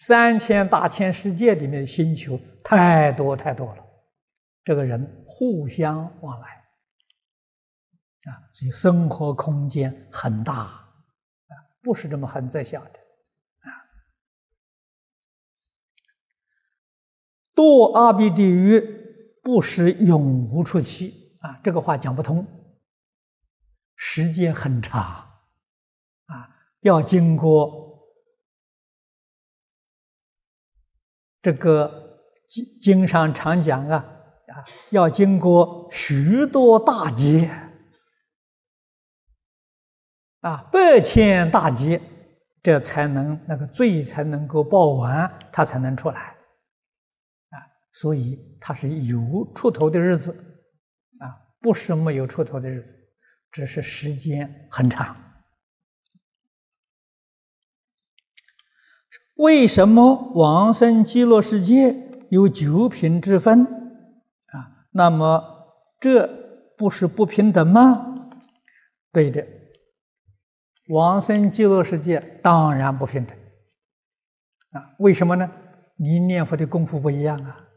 [0.00, 3.84] 三千大千世界里面的星球太多太多了，
[4.64, 5.18] 这个人。
[5.34, 6.48] 互相往来。
[8.30, 10.52] 啊，所以生活空间很大。
[10.54, 10.86] 啊，
[11.82, 12.90] 不是这么很在小的。
[12.90, 13.68] 啊。
[17.56, 18.80] 堕阿鼻地狱
[19.42, 21.21] 不是永无出期。
[21.42, 22.44] 啊，这个话讲不通。
[23.94, 25.02] 时间很长
[26.26, 26.48] 啊，
[26.80, 28.08] 要经过
[31.40, 32.18] 这个
[32.48, 34.08] 经经上常讲啊。
[34.48, 37.48] 啊，要经过许多大劫
[40.40, 42.02] 啊，百千大劫，
[42.62, 46.36] 这才能那个罪才能够报完，他才能出来。
[47.48, 47.56] 啊，
[47.92, 50.51] 所以他是有出头的日子，
[51.62, 52.98] 不是没有出头的日子，
[53.52, 55.16] 只是时间很长。
[59.36, 61.96] 为什么往生极乐世界
[62.30, 63.64] 有九品之分？
[63.64, 65.42] 啊，那么
[66.00, 66.26] 这
[66.76, 68.28] 不是不平等吗？
[69.12, 69.46] 对的，
[70.88, 73.36] 往生极乐世界当然不平等。
[74.70, 75.50] 啊，为什么呢？
[75.96, 77.68] 你念佛的功夫不一样啊。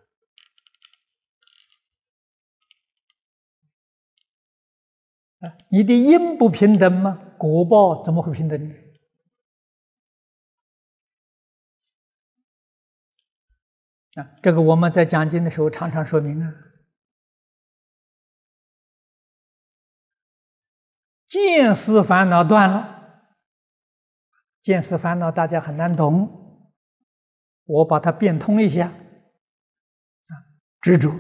[5.70, 7.22] 你的因不平等吗？
[7.38, 8.76] 果报怎么会平等呢？
[14.16, 16.54] 啊，这个我们在讲经的时候常常说明啊。
[21.28, 23.34] 见思烦恼断了，
[24.62, 26.72] 见思烦恼大家很难懂，
[27.66, 28.88] 我把它变通一下。
[28.88, 30.32] 啊，
[30.80, 31.12] 执着，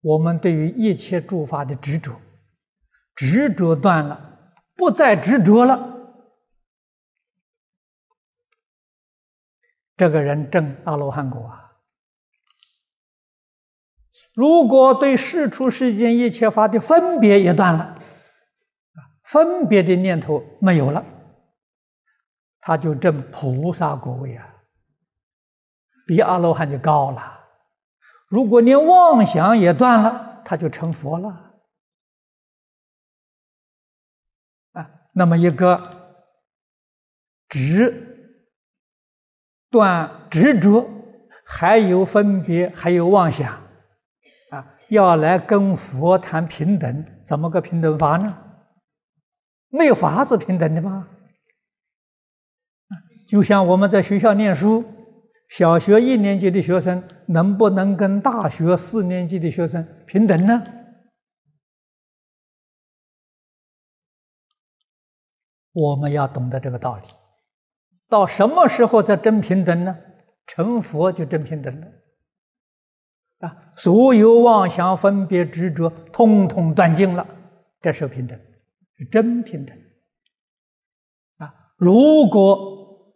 [0.00, 2.20] 我们对于一切诸法的执着，
[3.16, 5.94] 执着断了，不再执着了。
[9.96, 11.62] 这个人证阿罗汉果啊！
[14.34, 17.98] 如果对世出世间一切法的分别也断了，
[19.22, 21.02] 分别的念头没有了，
[22.60, 24.46] 他就证菩萨果位啊，
[26.06, 27.46] 比阿罗汉就高了。
[28.28, 31.45] 如果连妄想也断了，他就成佛了。
[35.16, 35.80] 那么一个
[37.48, 38.02] 执。
[39.68, 40.88] 断执着，
[41.44, 43.52] 还有分别，还有妄想，
[44.50, 48.38] 啊，要来跟佛谈平等，怎么个平等法呢？
[49.68, 51.08] 没有法子平等的吗？
[53.26, 54.84] 就像我们在学校念书，
[55.50, 60.62] 小学一年级的学生能不能跟大学四年级的学生平等呢？
[65.76, 67.02] 我们要懂得这个道理。
[68.08, 69.96] 到什么时候才真平等呢？
[70.46, 71.86] 成佛就真平等了
[73.40, 73.72] 啊！
[73.74, 77.26] 所有妄想、分别、执着，通通断尽了，
[77.80, 78.38] 这是平等，
[78.96, 79.76] 是真平等
[81.38, 81.52] 啊！
[81.76, 83.12] 如果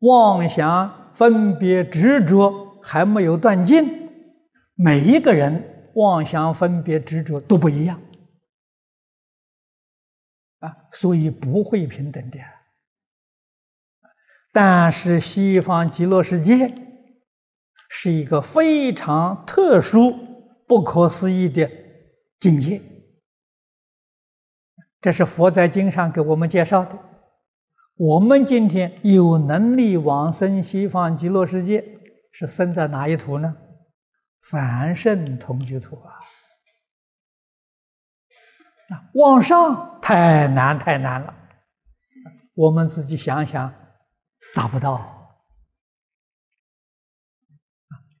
[0.00, 4.10] 妄想、分别、执着还没有断尽，
[4.74, 8.02] 每一个人妄想、分别、执着都不一样
[10.60, 12.38] 啊，所以不会平等的。
[14.52, 16.74] 但是西方极乐世界
[17.88, 20.12] 是一个非常特殊、
[20.66, 21.70] 不可思议的
[22.38, 22.80] 境界，
[25.00, 26.98] 这是佛在经上给我们介绍的。
[27.96, 31.84] 我们今天有能力往生西方极乐世界，
[32.32, 33.56] 是生在哪一土呢？
[34.40, 36.18] 凡圣同居土啊！
[38.90, 41.34] 啊，往上太难太难了，
[42.54, 43.72] 我们自己想想。
[44.52, 45.38] 达不到，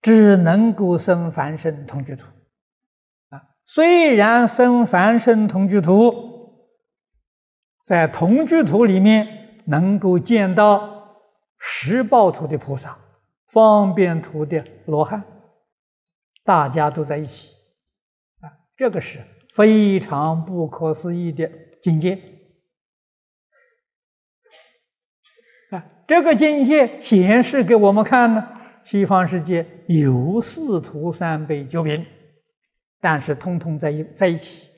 [0.00, 2.24] 只能够生凡圣同居土。
[3.30, 6.70] 啊，虽然生凡圣同居土，
[7.84, 11.18] 在同居土里面能够见到
[11.58, 12.96] 十报图的菩萨、
[13.48, 15.24] 方便图的罗汉，
[16.44, 17.56] 大家都在一起，
[18.38, 18.46] 啊，
[18.76, 19.18] 这个是
[19.54, 21.50] 非常不可思议的
[21.82, 22.14] 境界
[25.70, 25.84] 啊。
[26.06, 28.48] 这个境界显示给我们看呢，
[28.84, 32.06] 西方世界有四徒三辈九品，
[33.00, 34.68] 但是通通在一在一起。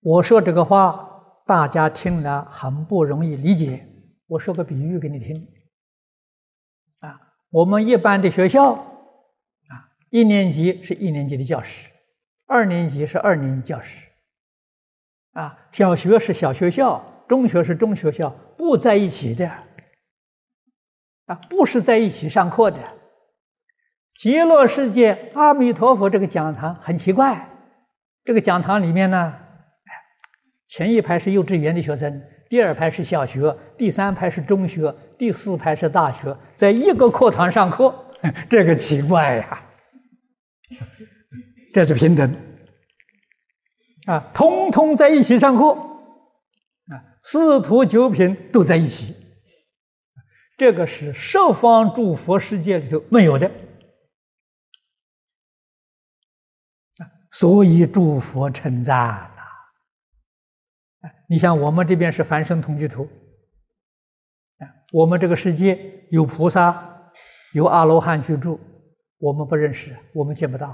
[0.00, 3.88] 我说这个话，大家听了很不容易理解。
[4.26, 5.46] 我说个比喻给你听。
[7.00, 8.91] 啊，我们一般的学校，
[10.12, 11.88] 一年级是一年级的教室，
[12.46, 14.06] 二年级是二年级教室，
[15.32, 17.08] 啊，小学是小学校。
[17.28, 19.48] 中学是中学校，不在一起的
[21.24, 22.76] 啊，不是在一起上课的。
[24.14, 27.48] 极乐世界阿弥陀佛这个讲堂很奇怪，
[28.22, 29.34] 这个讲堂里面呢，
[30.66, 37.94] 前一排是幼稚园的学生，第二排是小学，第三排是中学，第四排是大学，在一个课堂上课，
[38.50, 39.62] 这个奇怪呀，
[41.72, 42.34] 这是平等
[44.06, 47.18] 啊，通通在一起上课啊。
[47.22, 49.14] 四徒九品都在一起，
[50.56, 53.50] 这个是十方诸佛世界里头没有的。
[57.30, 59.42] 所以诸佛称赞呐。
[61.30, 63.04] 你像我们这边是凡圣同居土，
[64.58, 67.10] 啊，我们这个世界有菩萨，
[67.54, 68.60] 有阿罗汉居住，
[69.22, 70.68] 我们不认识，我们见不到。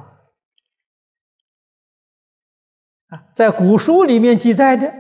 [3.09, 4.91] 啊，在古书里面记载的，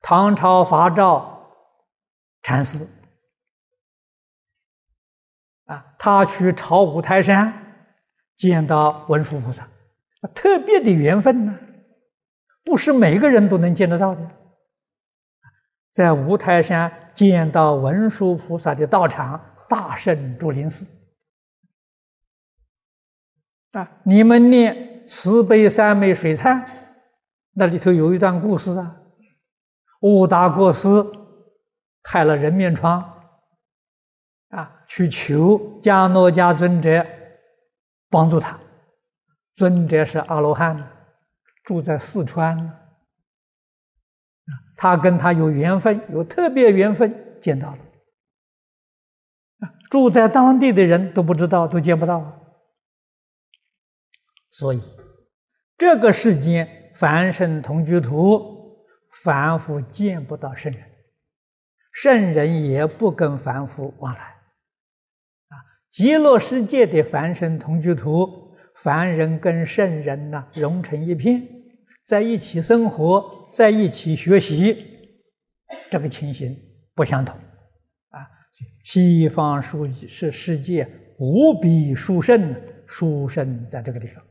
[0.00, 1.52] 唐朝法照
[2.42, 2.88] 禅师。
[5.66, 7.52] 啊，他去朝五台山，
[8.34, 9.68] 见到文殊菩萨，
[10.34, 11.58] 特别的缘分呢，
[12.64, 14.30] 不是每个人都能见得到的。
[15.90, 19.38] 在五台山见到文殊菩萨的道场，
[19.68, 20.86] 大圣竹林寺。
[23.76, 26.64] 啊，你们念慈悲三昧水忏，
[27.52, 29.02] 那里头有一段故事啊，
[30.00, 30.88] 悟达国师
[32.02, 33.12] 开了人面疮。
[34.48, 37.04] 啊，去求迦诺迦尊者
[38.08, 38.58] 帮助他。
[39.54, 40.90] 尊者是阿罗汉，
[41.64, 42.78] 住在四川。
[44.76, 47.78] 他跟他有缘分，有特别缘分，见到了。
[49.90, 52.45] 住在当地的人都不知道，都见不到。
[54.58, 54.80] 所以，
[55.76, 58.40] 这个世间凡圣同居土，
[59.22, 60.82] 凡夫见不到圣人，
[61.92, 64.20] 圣人也不跟凡夫往来。
[64.20, 65.54] 啊
[65.90, 71.46] 极乐世界的凡圣同居土，凡人跟圣人呢融成一片，
[72.06, 74.74] 在一起生活，在一起学习，
[75.90, 76.56] 这个情形
[76.94, 77.36] 不相同
[78.08, 78.26] 啊！
[78.84, 80.88] 西方书是世界
[81.18, 82.54] 无比殊胜，
[82.86, 84.25] 殊胜在这个地方。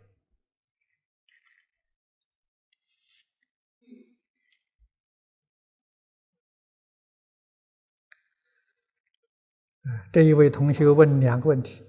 [10.12, 11.84] 这一位同学问两个问题：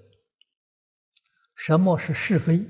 [1.55, 2.67] 什么是是非？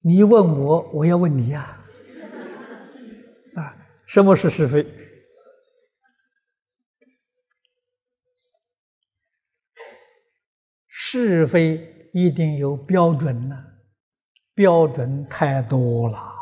[0.00, 1.78] 你问我，我要问你呀。
[3.54, 3.76] 啊，
[4.06, 4.86] 什么是是非？
[10.88, 13.64] 是非一定有标准呢，
[14.54, 16.32] 标准太多了。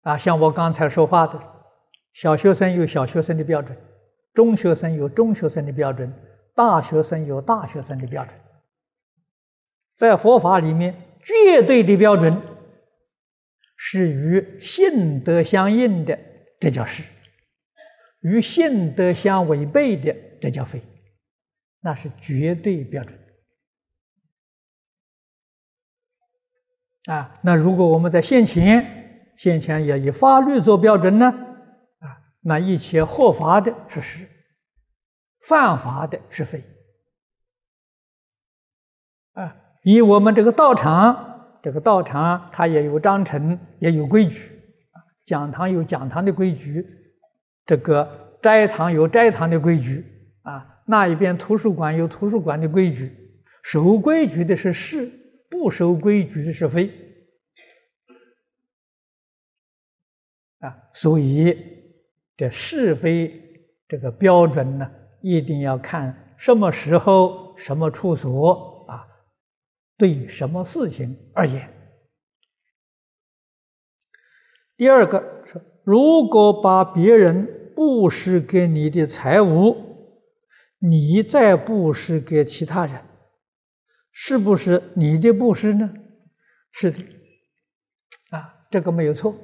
[0.00, 1.59] 啊，像我刚才说话的。
[2.12, 3.76] 小学生有小学生的标准，
[4.34, 6.12] 中学生有中学生的标准，
[6.54, 8.34] 大学生有大学生的标准。
[9.94, 12.40] 在佛法里面，绝对的标准
[13.76, 16.18] 是与性德相应的，
[16.58, 17.02] 这叫是；
[18.20, 20.82] 与性德相违背的，这叫非。
[21.82, 23.18] 那是绝对标准。
[27.06, 31.49] 啊，那如果我们在现前，现前也以法律做标准呢？
[32.42, 34.26] 那一切合法的是是，
[35.46, 36.64] 犯法的是非。
[39.32, 44.58] 啊，以我们这个道场，这个道场它也有章程，也有规矩。
[45.24, 46.86] 讲堂有讲堂的规矩，
[47.66, 50.04] 这个斋堂有斋堂的规矩。
[50.42, 53.14] 啊，那一边图书馆有图书馆的规矩。
[53.62, 55.06] 守规矩的是是，
[55.50, 56.90] 不守规矩的是非。
[60.60, 61.79] 啊，所以。
[62.40, 63.38] 这是非
[63.86, 69.06] 这个标准呢，一定要看什么时候、什么处所啊，
[69.98, 71.68] 对什么事情而言。
[74.74, 79.76] 第二个是，如果把别人布施给你的财物，
[80.78, 83.04] 你再布施给其他人，
[84.10, 85.92] 是不是你的布施呢？
[86.72, 87.04] 是的，
[88.30, 89.36] 啊，这个没有错，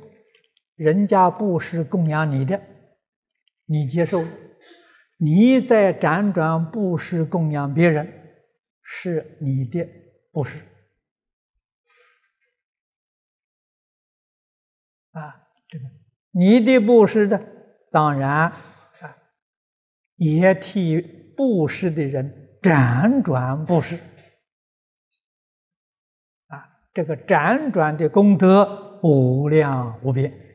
[0.77, 2.59] 人家布施供养你的。
[3.67, 4.25] 你接受，
[5.19, 8.09] 你在辗转布施供养别人，
[8.81, 9.85] 是你的
[10.31, 10.59] 布施
[15.11, 15.85] 啊，这个
[16.31, 17.45] 你的布施的，
[17.91, 19.17] 当然啊，
[20.15, 21.01] 也替
[21.37, 23.97] 布施的人辗转布施
[26.47, 30.46] 啊，这个辗转的功德无量无边。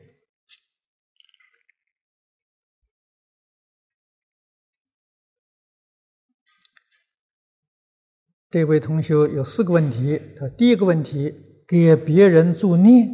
[8.52, 10.20] 这位同学有四个问题。
[10.36, 11.34] 他第一个问题：
[11.66, 13.08] 给别人助念，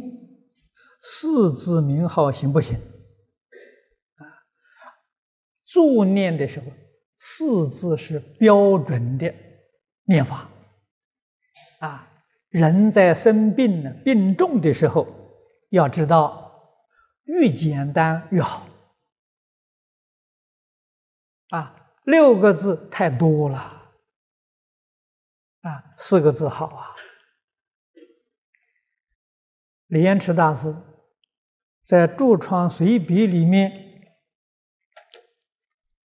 [1.01, 2.75] 四字名号行不行？
[4.17, 4.27] 啊，
[5.65, 6.65] 助念的时候，
[7.17, 9.33] 四字是标准的
[10.03, 10.49] 念法。
[11.79, 12.11] 啊，
[12.49, 15.07] 人在生病呢、病重的时候，
[15.69, 16.51] 要知道
[17.23, 18.67] 越简单越好。
[21.51, 23.77] 啊，六个字太多了。
[25.69, 26.95] 啊，四个字好啊！
[29.85, 30.75] 李延池大师
[31.83, 33.71] 在《著窗随笔》里面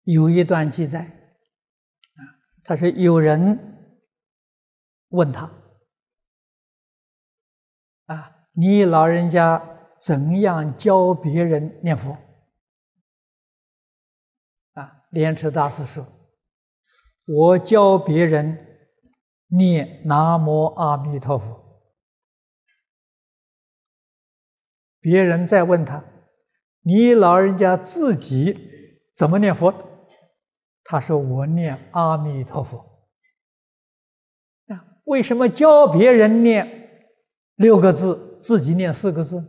[0.03, 2.21] 有一段记载，啊，
[2.65, 3.57] 他说有人
[5.11, 5.49] 问他，
[8.07, 9.65] 啊，你老人家
[10.01, 12.19] 怎样教别人念佛？
[14.73, 16.05] 啊，莲池大师说
[17.27, 18.72] ：“我教别人
[19.57, 21.61] 念南无阿弥陀佛。”
[25.01, 26.05] 别人再问他
[26.83, 28.57] ：“你老人家自己
[29.15, 29.73] 怎么念佛？”
[30.85, 32.79] 他说：“我念阿弥陀佛。”
[34.69, 37.07] 啊，为什么教别人念
[37.57, 39.43] 六个字，自己念四个字？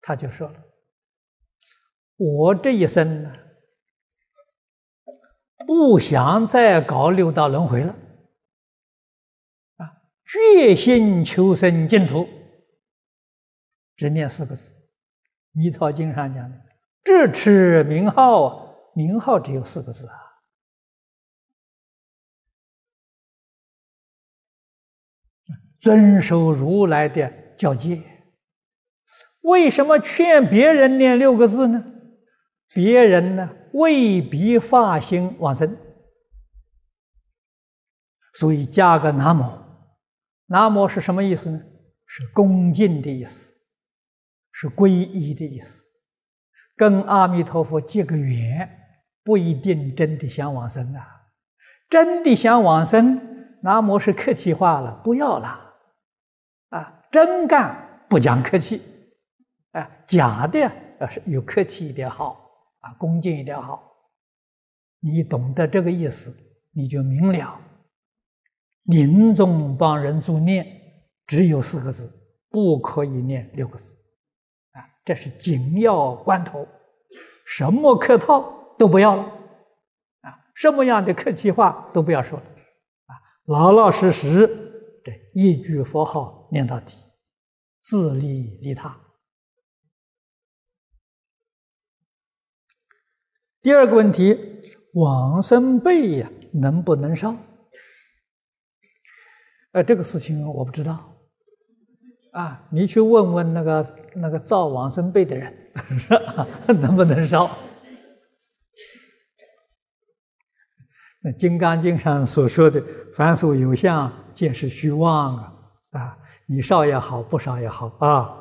[0.00, 0.54] 他就说了
[2.16, 3.32] ：“我这一生。”
[5.66, 7.94] 不想再搞六道轮回了，
[10.28, 12.28] 决心求生净土，
[13.96, 14.74] 只念四个字，
[15.52, 16.56] 《弥陀经》上讲的
[17.02, 20.14] “智持名号”，名号只有四个字啊。
[25.80, 28.02] 遵守如来的教诫，
[29.40, 31.82] 为什么劝别人念六个字呢？
[32.74, 33.54] 别人呢？
[33.72, 35.74] 未必发心往生，
[38.34, 39.67] 所以加个南无。
[40.48, 41.62] 南无是什么意思呢？
[42.06, 43.54] 是恭敬的意思，
[44.50, 45.84] 是皈依的意思。
[46.74, 48.66] 跟阿弥陀佛结个缘，
[49.22, 51.06] 不一定真的想往生啊。
[51.90, 55.74] 真的想往生，南无是客气话了，不要了。
[56.70, 58.80] 啊，真干不讲客气，
[59.72, 60.60] 啊，假的
[61.00, 62.50] 要是有客气一点好。
[62.80, 63.82] 啊，恭敬一点好。
[65.00, 66.34] 你懂得这个意思，
[66.72, 67.60] 你就明了。
[68.88, 70.66] 临终帮人助念，
[71.26, 72.10] 只有四个字，
[72.48, 73.92] 不可以念六个字。
[74.72, 76.66] 啊，这是紧要关头，
[77.44, 79.22] 什么客套都不要了。
[80.22, 82.44] 啊，什么样的客气话都不要说了。
[82.46, 83.12] 啊，
[83.44, 84.46] 老老实实，
[85.04, 86.94] 这一句佛号念到底，
[87.82, 88.98] 自利利他。
[93.60, 94.62] 第二个问题，
[94.94, 97.36] 往生被呀，能不能烧？
[99.72, 101.14] 呃，这个事情我不知道。
[102.32, 105.52] 啊，你去问问那个那个造往生被的人，
[106.80, 107.50] 能不能烧？
[111.22, 115.52] 那《金刚经》上所说的“凡所有相，皆是虚妄”啊，
[115.90, 118.36] 啊，你烧也好，不烧也好啊。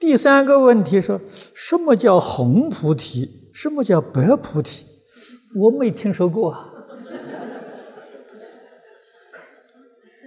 [0.00, 1.20] 第三个问题说：
[1.54, 3.50] 什么叫红菩提？
[3.54, 4.84] 什么叫白菩提？
[5.56, 6.66] 我没听说过啊，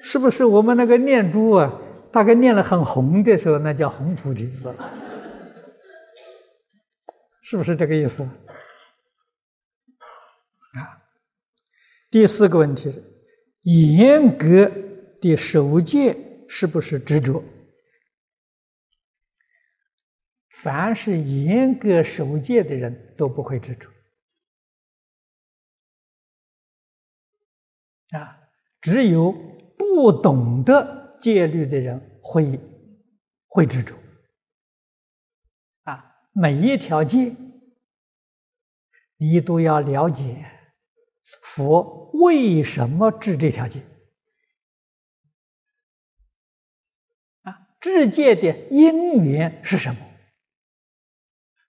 [0.10, 1.82] 是不是我们那个念珠啊？
[2.14, 4.74] 大概念了很红的时候，那叫红菩提子，
[7.42, 8.24] 是不是这个意思？
[8.24, 8.32] 啊，
[12.10, 13.04] 第四个问题是：
[13.64, 14.72] 严格
[15.20, 16.16] 的守戒
[16.48, 17.44] 是不是执着？
[20.50, 23.90] 凡是严格守戒的人都不会执着
[28.18, 28.40] 啊，
[28.80, 29.36] 只有
[29.98, 32.60] 不懂得戒律的人会
[33.48, 33.96] 会执着
[35.86, 36.14] 啊。
[36.34, 37.36] 每一条戒，
[39.18, 40.46] 你都要了解
[41.42, 43.82] 佛为什么制这条戒
[47.42, 50.00] 啊，制戒的因缘是什么？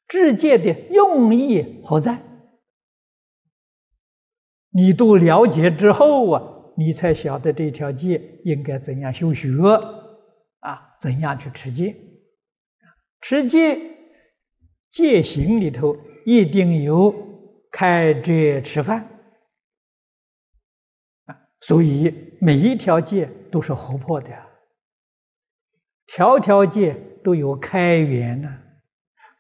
[0.07, 2.23] 制戒的用意何在？
[4.69, 9.49] 你都了解之后啊，你才晓得这条戒应该怎样修学
[10.61, 11.97] 啊，怎样去持戒。
[13.21, 13.77] 持戒
[14.89, 17.13] 戒行里头一定有
[17.73, 19.05] 开斋吃饭
[21.25, 24.31] 啊，所以每一条戒都是活泼的，
[26.07, 28.57] 条条戒都有开源呢。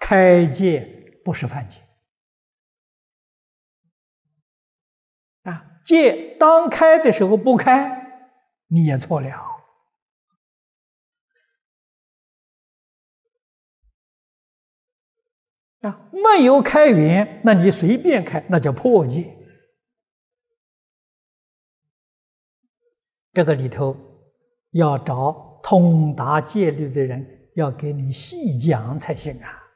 [0.00, 0.80] 开戒
[1.24, 1.78] 不是犯戒
[5.88, 8.28] 戒当开的时候不开，
[8.66, 9.30] 你也错了
[15.80, 16.10] 啊！
[16.12, 19.34] 没有开源，那你随便开，那叫破戒。
[23.32, 23.96] 这个里头
[24.72, 29.70] 要找通达戒律的人，要给你细讲才行啊！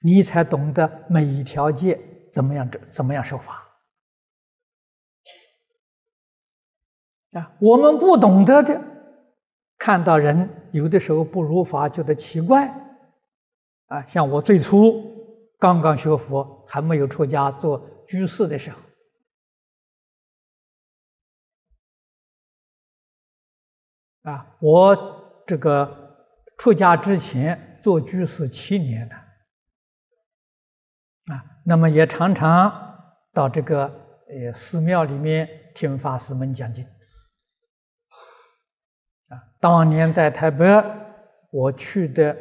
[0.00, 2.00] 你才懂得每一条戒
[2.32, 3.65] 怎么样怎怎么样守法
[7.36, 8.82] 啊，我们不懂得的，
[9.76, 12.66] 看到人有的时候不如法，觉得奇怪。
[13.88, 15.04] 啊，像我最初
[15.58, 18.80] 刚刚学佛，还没有出家做居士的时候，
[24.22, 26.16] 啊，我这个
[26.56, 29.14] 出家之前做居士七年了，
[31.34, 32.72] 啊，那么也常常
[33.32, 33.84] 到这个
[34.28, 36.82] 呃寺庙里面听法师们讲经。
[39.66, 40.64] 当年在台北，
[41.50, 42.36] 我去的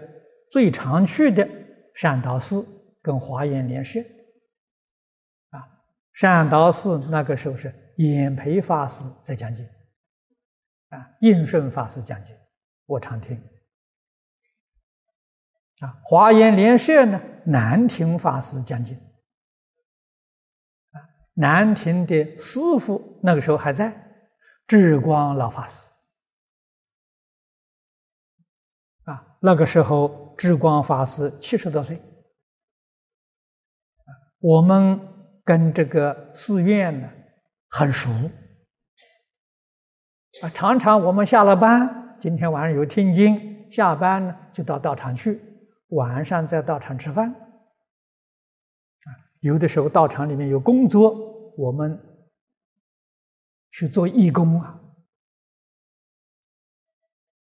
[0.51, 1.49] 最常去的
[1.95, 2.63] 善导寺
[3.01, 3.99] 跟华严莲社。
[5.49, 5.57] 啊，
[6.13, 9.67] 善导寺那个时候是演培法师在讲经，
[10.89, 12.35] 啊，应顺法师讲经，
[12.85, 13.35] 我常听。
[15.79, 18.95] 啊，华严莲社呢，南亭法师讲经。
[20.91, 21.01] 啊，
[21.33, 23.91] 南亭的师傅那个时候还在，
[24.67, 25.89] 智光老法师。
[29.45, 32.01] 那个时候智光法师七十多岁，
[34.39, 34.99] 我们
[35.43, 37.07] 跟这个寺院呢
[37.69, 38.09] 很熟，
[40.41, 45.39] 啊，常常我们下了班，今天晚上有听经，下班呢就到道场去，
[45.89, 47.37] 晚上在道场吃饭，啊，
[49.41, 51.15] 有的时候道场里面有工作，
[51.55, 52.01] 我们
[53.69, 54.81] 去做义工啊，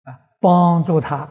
[0.05, 1.28] 啊，帮助他。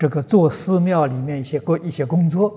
[0.00, 2.48] 这个做寺庙里面一些工一些工作，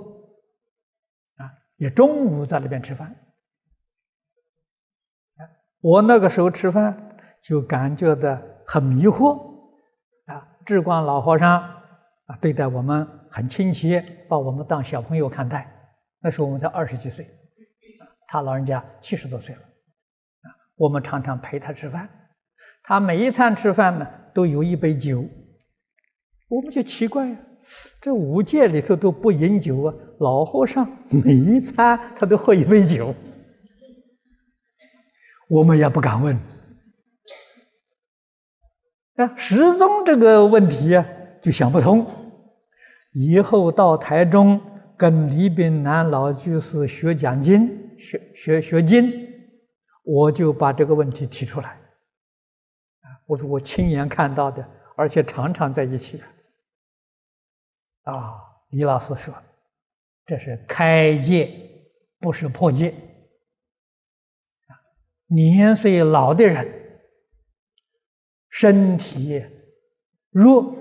[1.35, 3.13] 啊，也中午在那边吃饭，
[5.81, 9.37] 我那个时候吃饭就感觉到很迷惑，
[10.27, 15.69] 啊，智光老和尚啊对待我们很亲切，把我们当小朋友看待。
[16.21, 17.29] 那时候我们才二十几岁，
[18.29, 22.09] 他老人家七十多岁了，啊，我们常常陪他吃饭，
[22.83, 25.27] 他每一餐吃饭呢都有一杯酒。
[26.53, 27.35] 我们就奇怪呀，
[27.99, 30.87] 这五戒里头都不饮酒啊，老和尚
[31.25, 33.15] 每一餐他都喝一杯酒，
[35.49, 36.37] 我们也不敢问。
[39.15, 41.03] 啊，始终这个问题啊
[41.41, 42.05] 就想不通。
[43.13, 44.61] 以后到台中
[44.95, 49.11] 跟李炳南老居士学讲经、学学学经，
[50.03, 51.79] 我就把这个问题提出来。
[53.25, 54.63] 我说我亲眼看到的，
[54.95, 56.21] 而且常常在一起。
[58.03, 58.35] 啊，
[58.69, 59.33] 李老师说
[60.25, 61.49] ：“这是开戒，
[62.19, 62.93] 不是破戒。
[65.27, 66.99] 年岁老的人，
[68.49, 69.41] 身体
[70.31, 70.75] 弱，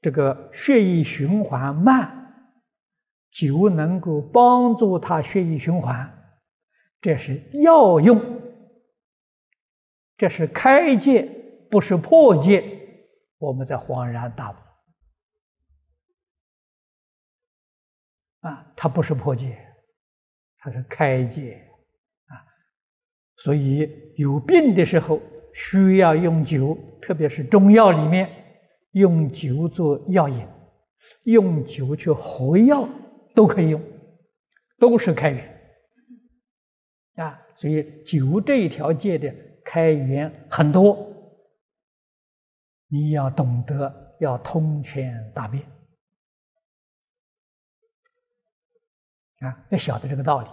[0.00, 2.32] 这个血液循环慢，
[3.30, 6.08] 酒能够帮助他血液循环，
[7.00, 8.20] 这是药用。
[10.16, 11.28] 这是开戒，
[11.70, 12.64] 不是破戒。
[13.38, 14.54] 我们在恍然大悟。”
[18.40, 19.58] 啊，它不是破戒，
[20.58, 21.54] 它是开戒
[22.26, 22.34] 啊。
[23.36, 25.20] 所以有病的时候
[25.52, 28.28] 需要用酒，特别是中药里面
[28.92, 30.46] 用酒做药引，
[31.24, 32.88] 用酒去合药
[33.34, 33.82] 都可以用，
[34.78, 35.60] 都是开源
[37.16, 37.40] 啊。
[37.54, 39.34] 所以酒这一条戒的
[39.64, 40.96] 开源很多，
[42.88, 45.62] 你要懂得要通权大辩。
[49.40, 50.48] 啊，要晓得这个道理，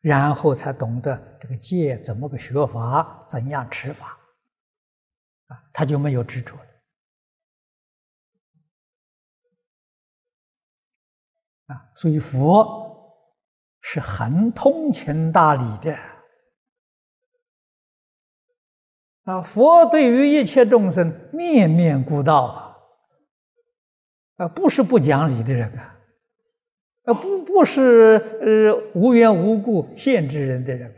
[0.00, 4.18] 然后才懂得这个戒怎么个学法，怎样持法，
[5.48, 6.66] 啊，他就没有执着了。
[11.66, 13.14] 啊，所以佛
[13.82, 15.98] 是很通情达理的。
[19.24, 22.76] 啊，佛对于一切众生面面顾到啊，
[24.36, 25.99] 啊，不是不讲理的人啊。
[27.14, 27.82] 不，不是
[28.40, 30.94] 呃无缘无故限制人的人，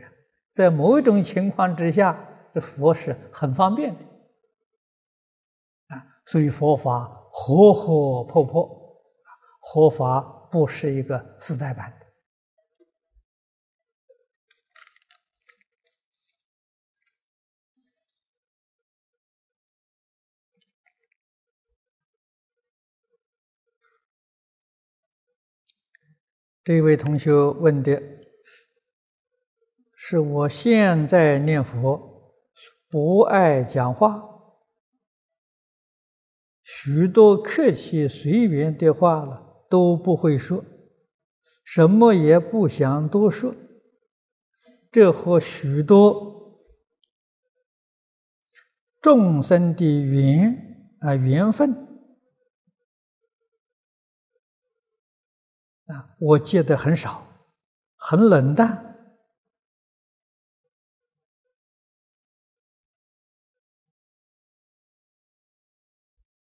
[0.51, 2.17] 在某一种情况之下，
[2.51, 3.99] 这佛是很方便的
[5.95, 6.03] 啊。
[6.25, 8.69] 所以佛法活活泼泼，
[9.73, 11.91] 佛法不是一个时代版。
[26.63, 28.01] 这位同学问的
[29.95, 32.33] 是：我现在念佛
[32.89, 34.23] 不爱讲话，
[36.63, 40.63] 许多客气随缘的话了都不会说，
[41.65, 43.53] 什么也不想多说，
[44.89, 46.61] 这和许多
[49.01, 51.82] 众生的缘啊缘分
[55.87, 57.27] 啊，我借的很少，
[57.95, 58.69] 很冷淡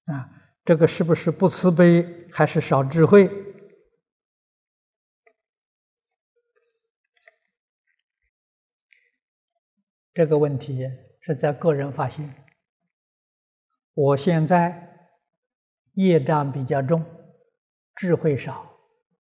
[0.06, 0.30] 啊，
[0.66, 3.30] 这个是不是不慈悲，还是少智慧？
[10.14, 10.86] 这个问题
[11.22, 12.46] 是在个人发现。
[13.94, 15.10] 我现在
[15.94, 17.06] 业障比较重，
[17.96, 18.71] 智慧少，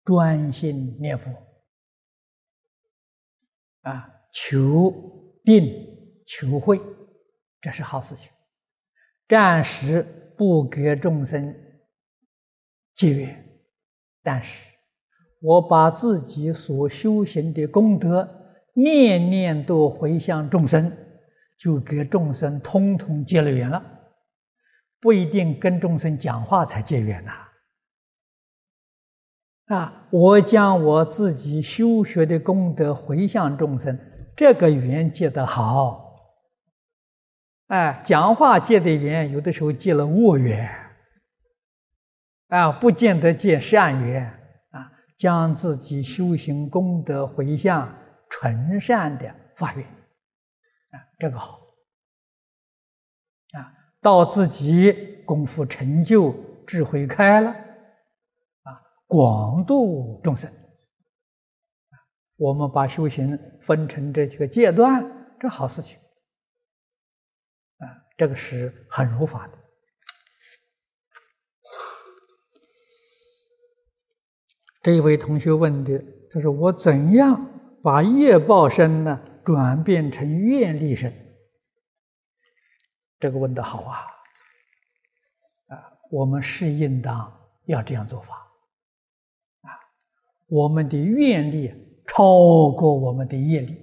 [0.04, 1.30] 专心念佛
[3.82, 4.92] 啊，求
[5.42, 5.72] 定
[6.26, 6.80] 求慧，
[7.60, 8.30] 这是好事情。
[9.26, 10.02] 暂时
[10.36, 11.54] 不给众生
[12.94, 13.60] 结缘，
[14.22, 14.70] 但是
[15.40, 18.40] 我把自己所修行的功德。
[18.76, 20.90] 念念都回向众生，
[21.56, 23.80] 就给众生通通结了缘了。
[24.98, 27.43] 不一定跟众生讲话才结缘呐。
[29.66, 33.98] 啊我将我自己修学的功德回向众生，
[34.36, 36.02] 这个缘结得好。
[37.68, 40.68] 哎，讲话结的缘，有的时候结了恶缘，
[42.48, 44.26] 啊，不见得结善缘
[44.70, 44.92] 啊。
[45.16, 47.92] 将自己修行功德回向。
[48.30, 51.60] 纯善的发愿啊，这个好
[53.52, 56.34] 啊，到自己功夫成就、
[56.66, 57.54] 智慧开了，
[59.14, 60.52] 广度众生。
[62.34, 65.04] 我们把修行分成这几个阶段，
[65.38, 65.96] 这好事情
[67.76, 67.86] 啊，
[68.16, 69.58] 这个是很如法的。
[74.82, 77.50] 这位同学问的，他说：“我怎样？”
[77.84, 81.14] 把业报身呢转变成愿力身，
[83.20, 83.98] 这个问的好啊！
[85.68, 87.32] 啊，我们是应当
[87.66, 88.43] 要这样做法！
[90.54, 91.72] 我们的愿力
[92.06, 93.76] 超过我们的业力，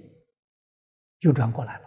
[1.20, 1.84] 就转过来了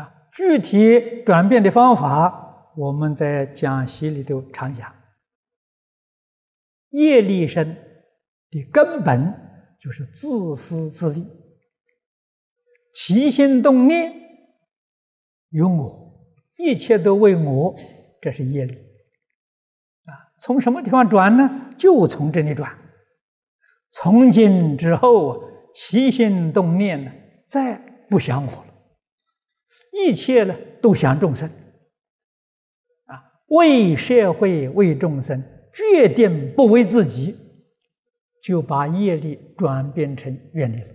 [0.00, 0.28] 啊！
[0.32, 4.92] 具体转变的方法，我们在讲习里头常讲，
[6.90, 7.76] 业力生。
[8.50, 9.32] 的根本
[9.78, 11.24] 就是自私自利，
[12.92, 14.12] 起心动念
[15.50, 16.26] 有我，
[16.58, 17.76] 一切都为我，
[18.20, 18.76] 这是业力！
[20.40, 21.68] 从什么地方转呢？
[21.76, 22.70] 就从这里转。
[23.90, 27.10] 从今之后啊，起心动念呢，
[27.48, 27.76] 再
[28.08, 28.66] 不想我了，
[29.92, 31.48] 一切呢都想众生
[33.06, 37.36] 啊，为社会，为众生，决定不为自己。
[38.42, 40.86] 就把业力转变成愿力了，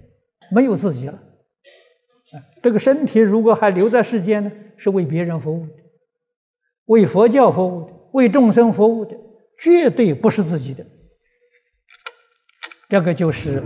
[0.50, 1.14] 没有自己了。
[1.14, 5.74] 啊，这个身体如果还留在世间呢，是为别人服务的，
[6.86, 9.16] 为佛教服务的，为众生服务的，
[9.58, 10.86] 绝对不是自己的。
[12.88, 13.64] 这个就是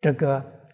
[0.00, 0.66] 这个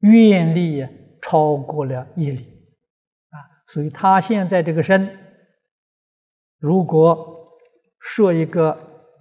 [0.00, 0.86] 愿力
[1.20, 2.66] 超过了业力
[3.30, 3.36] 啊，
[3.66, 5.18] 所以他现在这个身，
[6.58, 7.32] 如果。
[8.06, 9.16] 说一个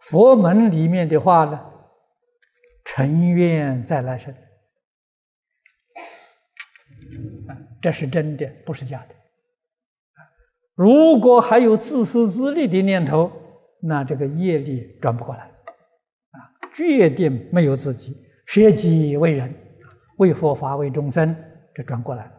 [0.00, 1.72] 佛门里面的话呢，
[2.84, 4.34] 成愿再来生，
[7.80, 9.14] 这是真的，不是假的。
[10.74, 13.32] 如果还有自私自利的念头，
[13.82, 16.38] 那这个业力转不过来，啊，
[16.72, 18.16] 决定没有自己，
[18.46, 19.52] 舍己为人，
[20.18, 21.34] 为佛法为众生，
[21.74, 22.32] 这转过来了。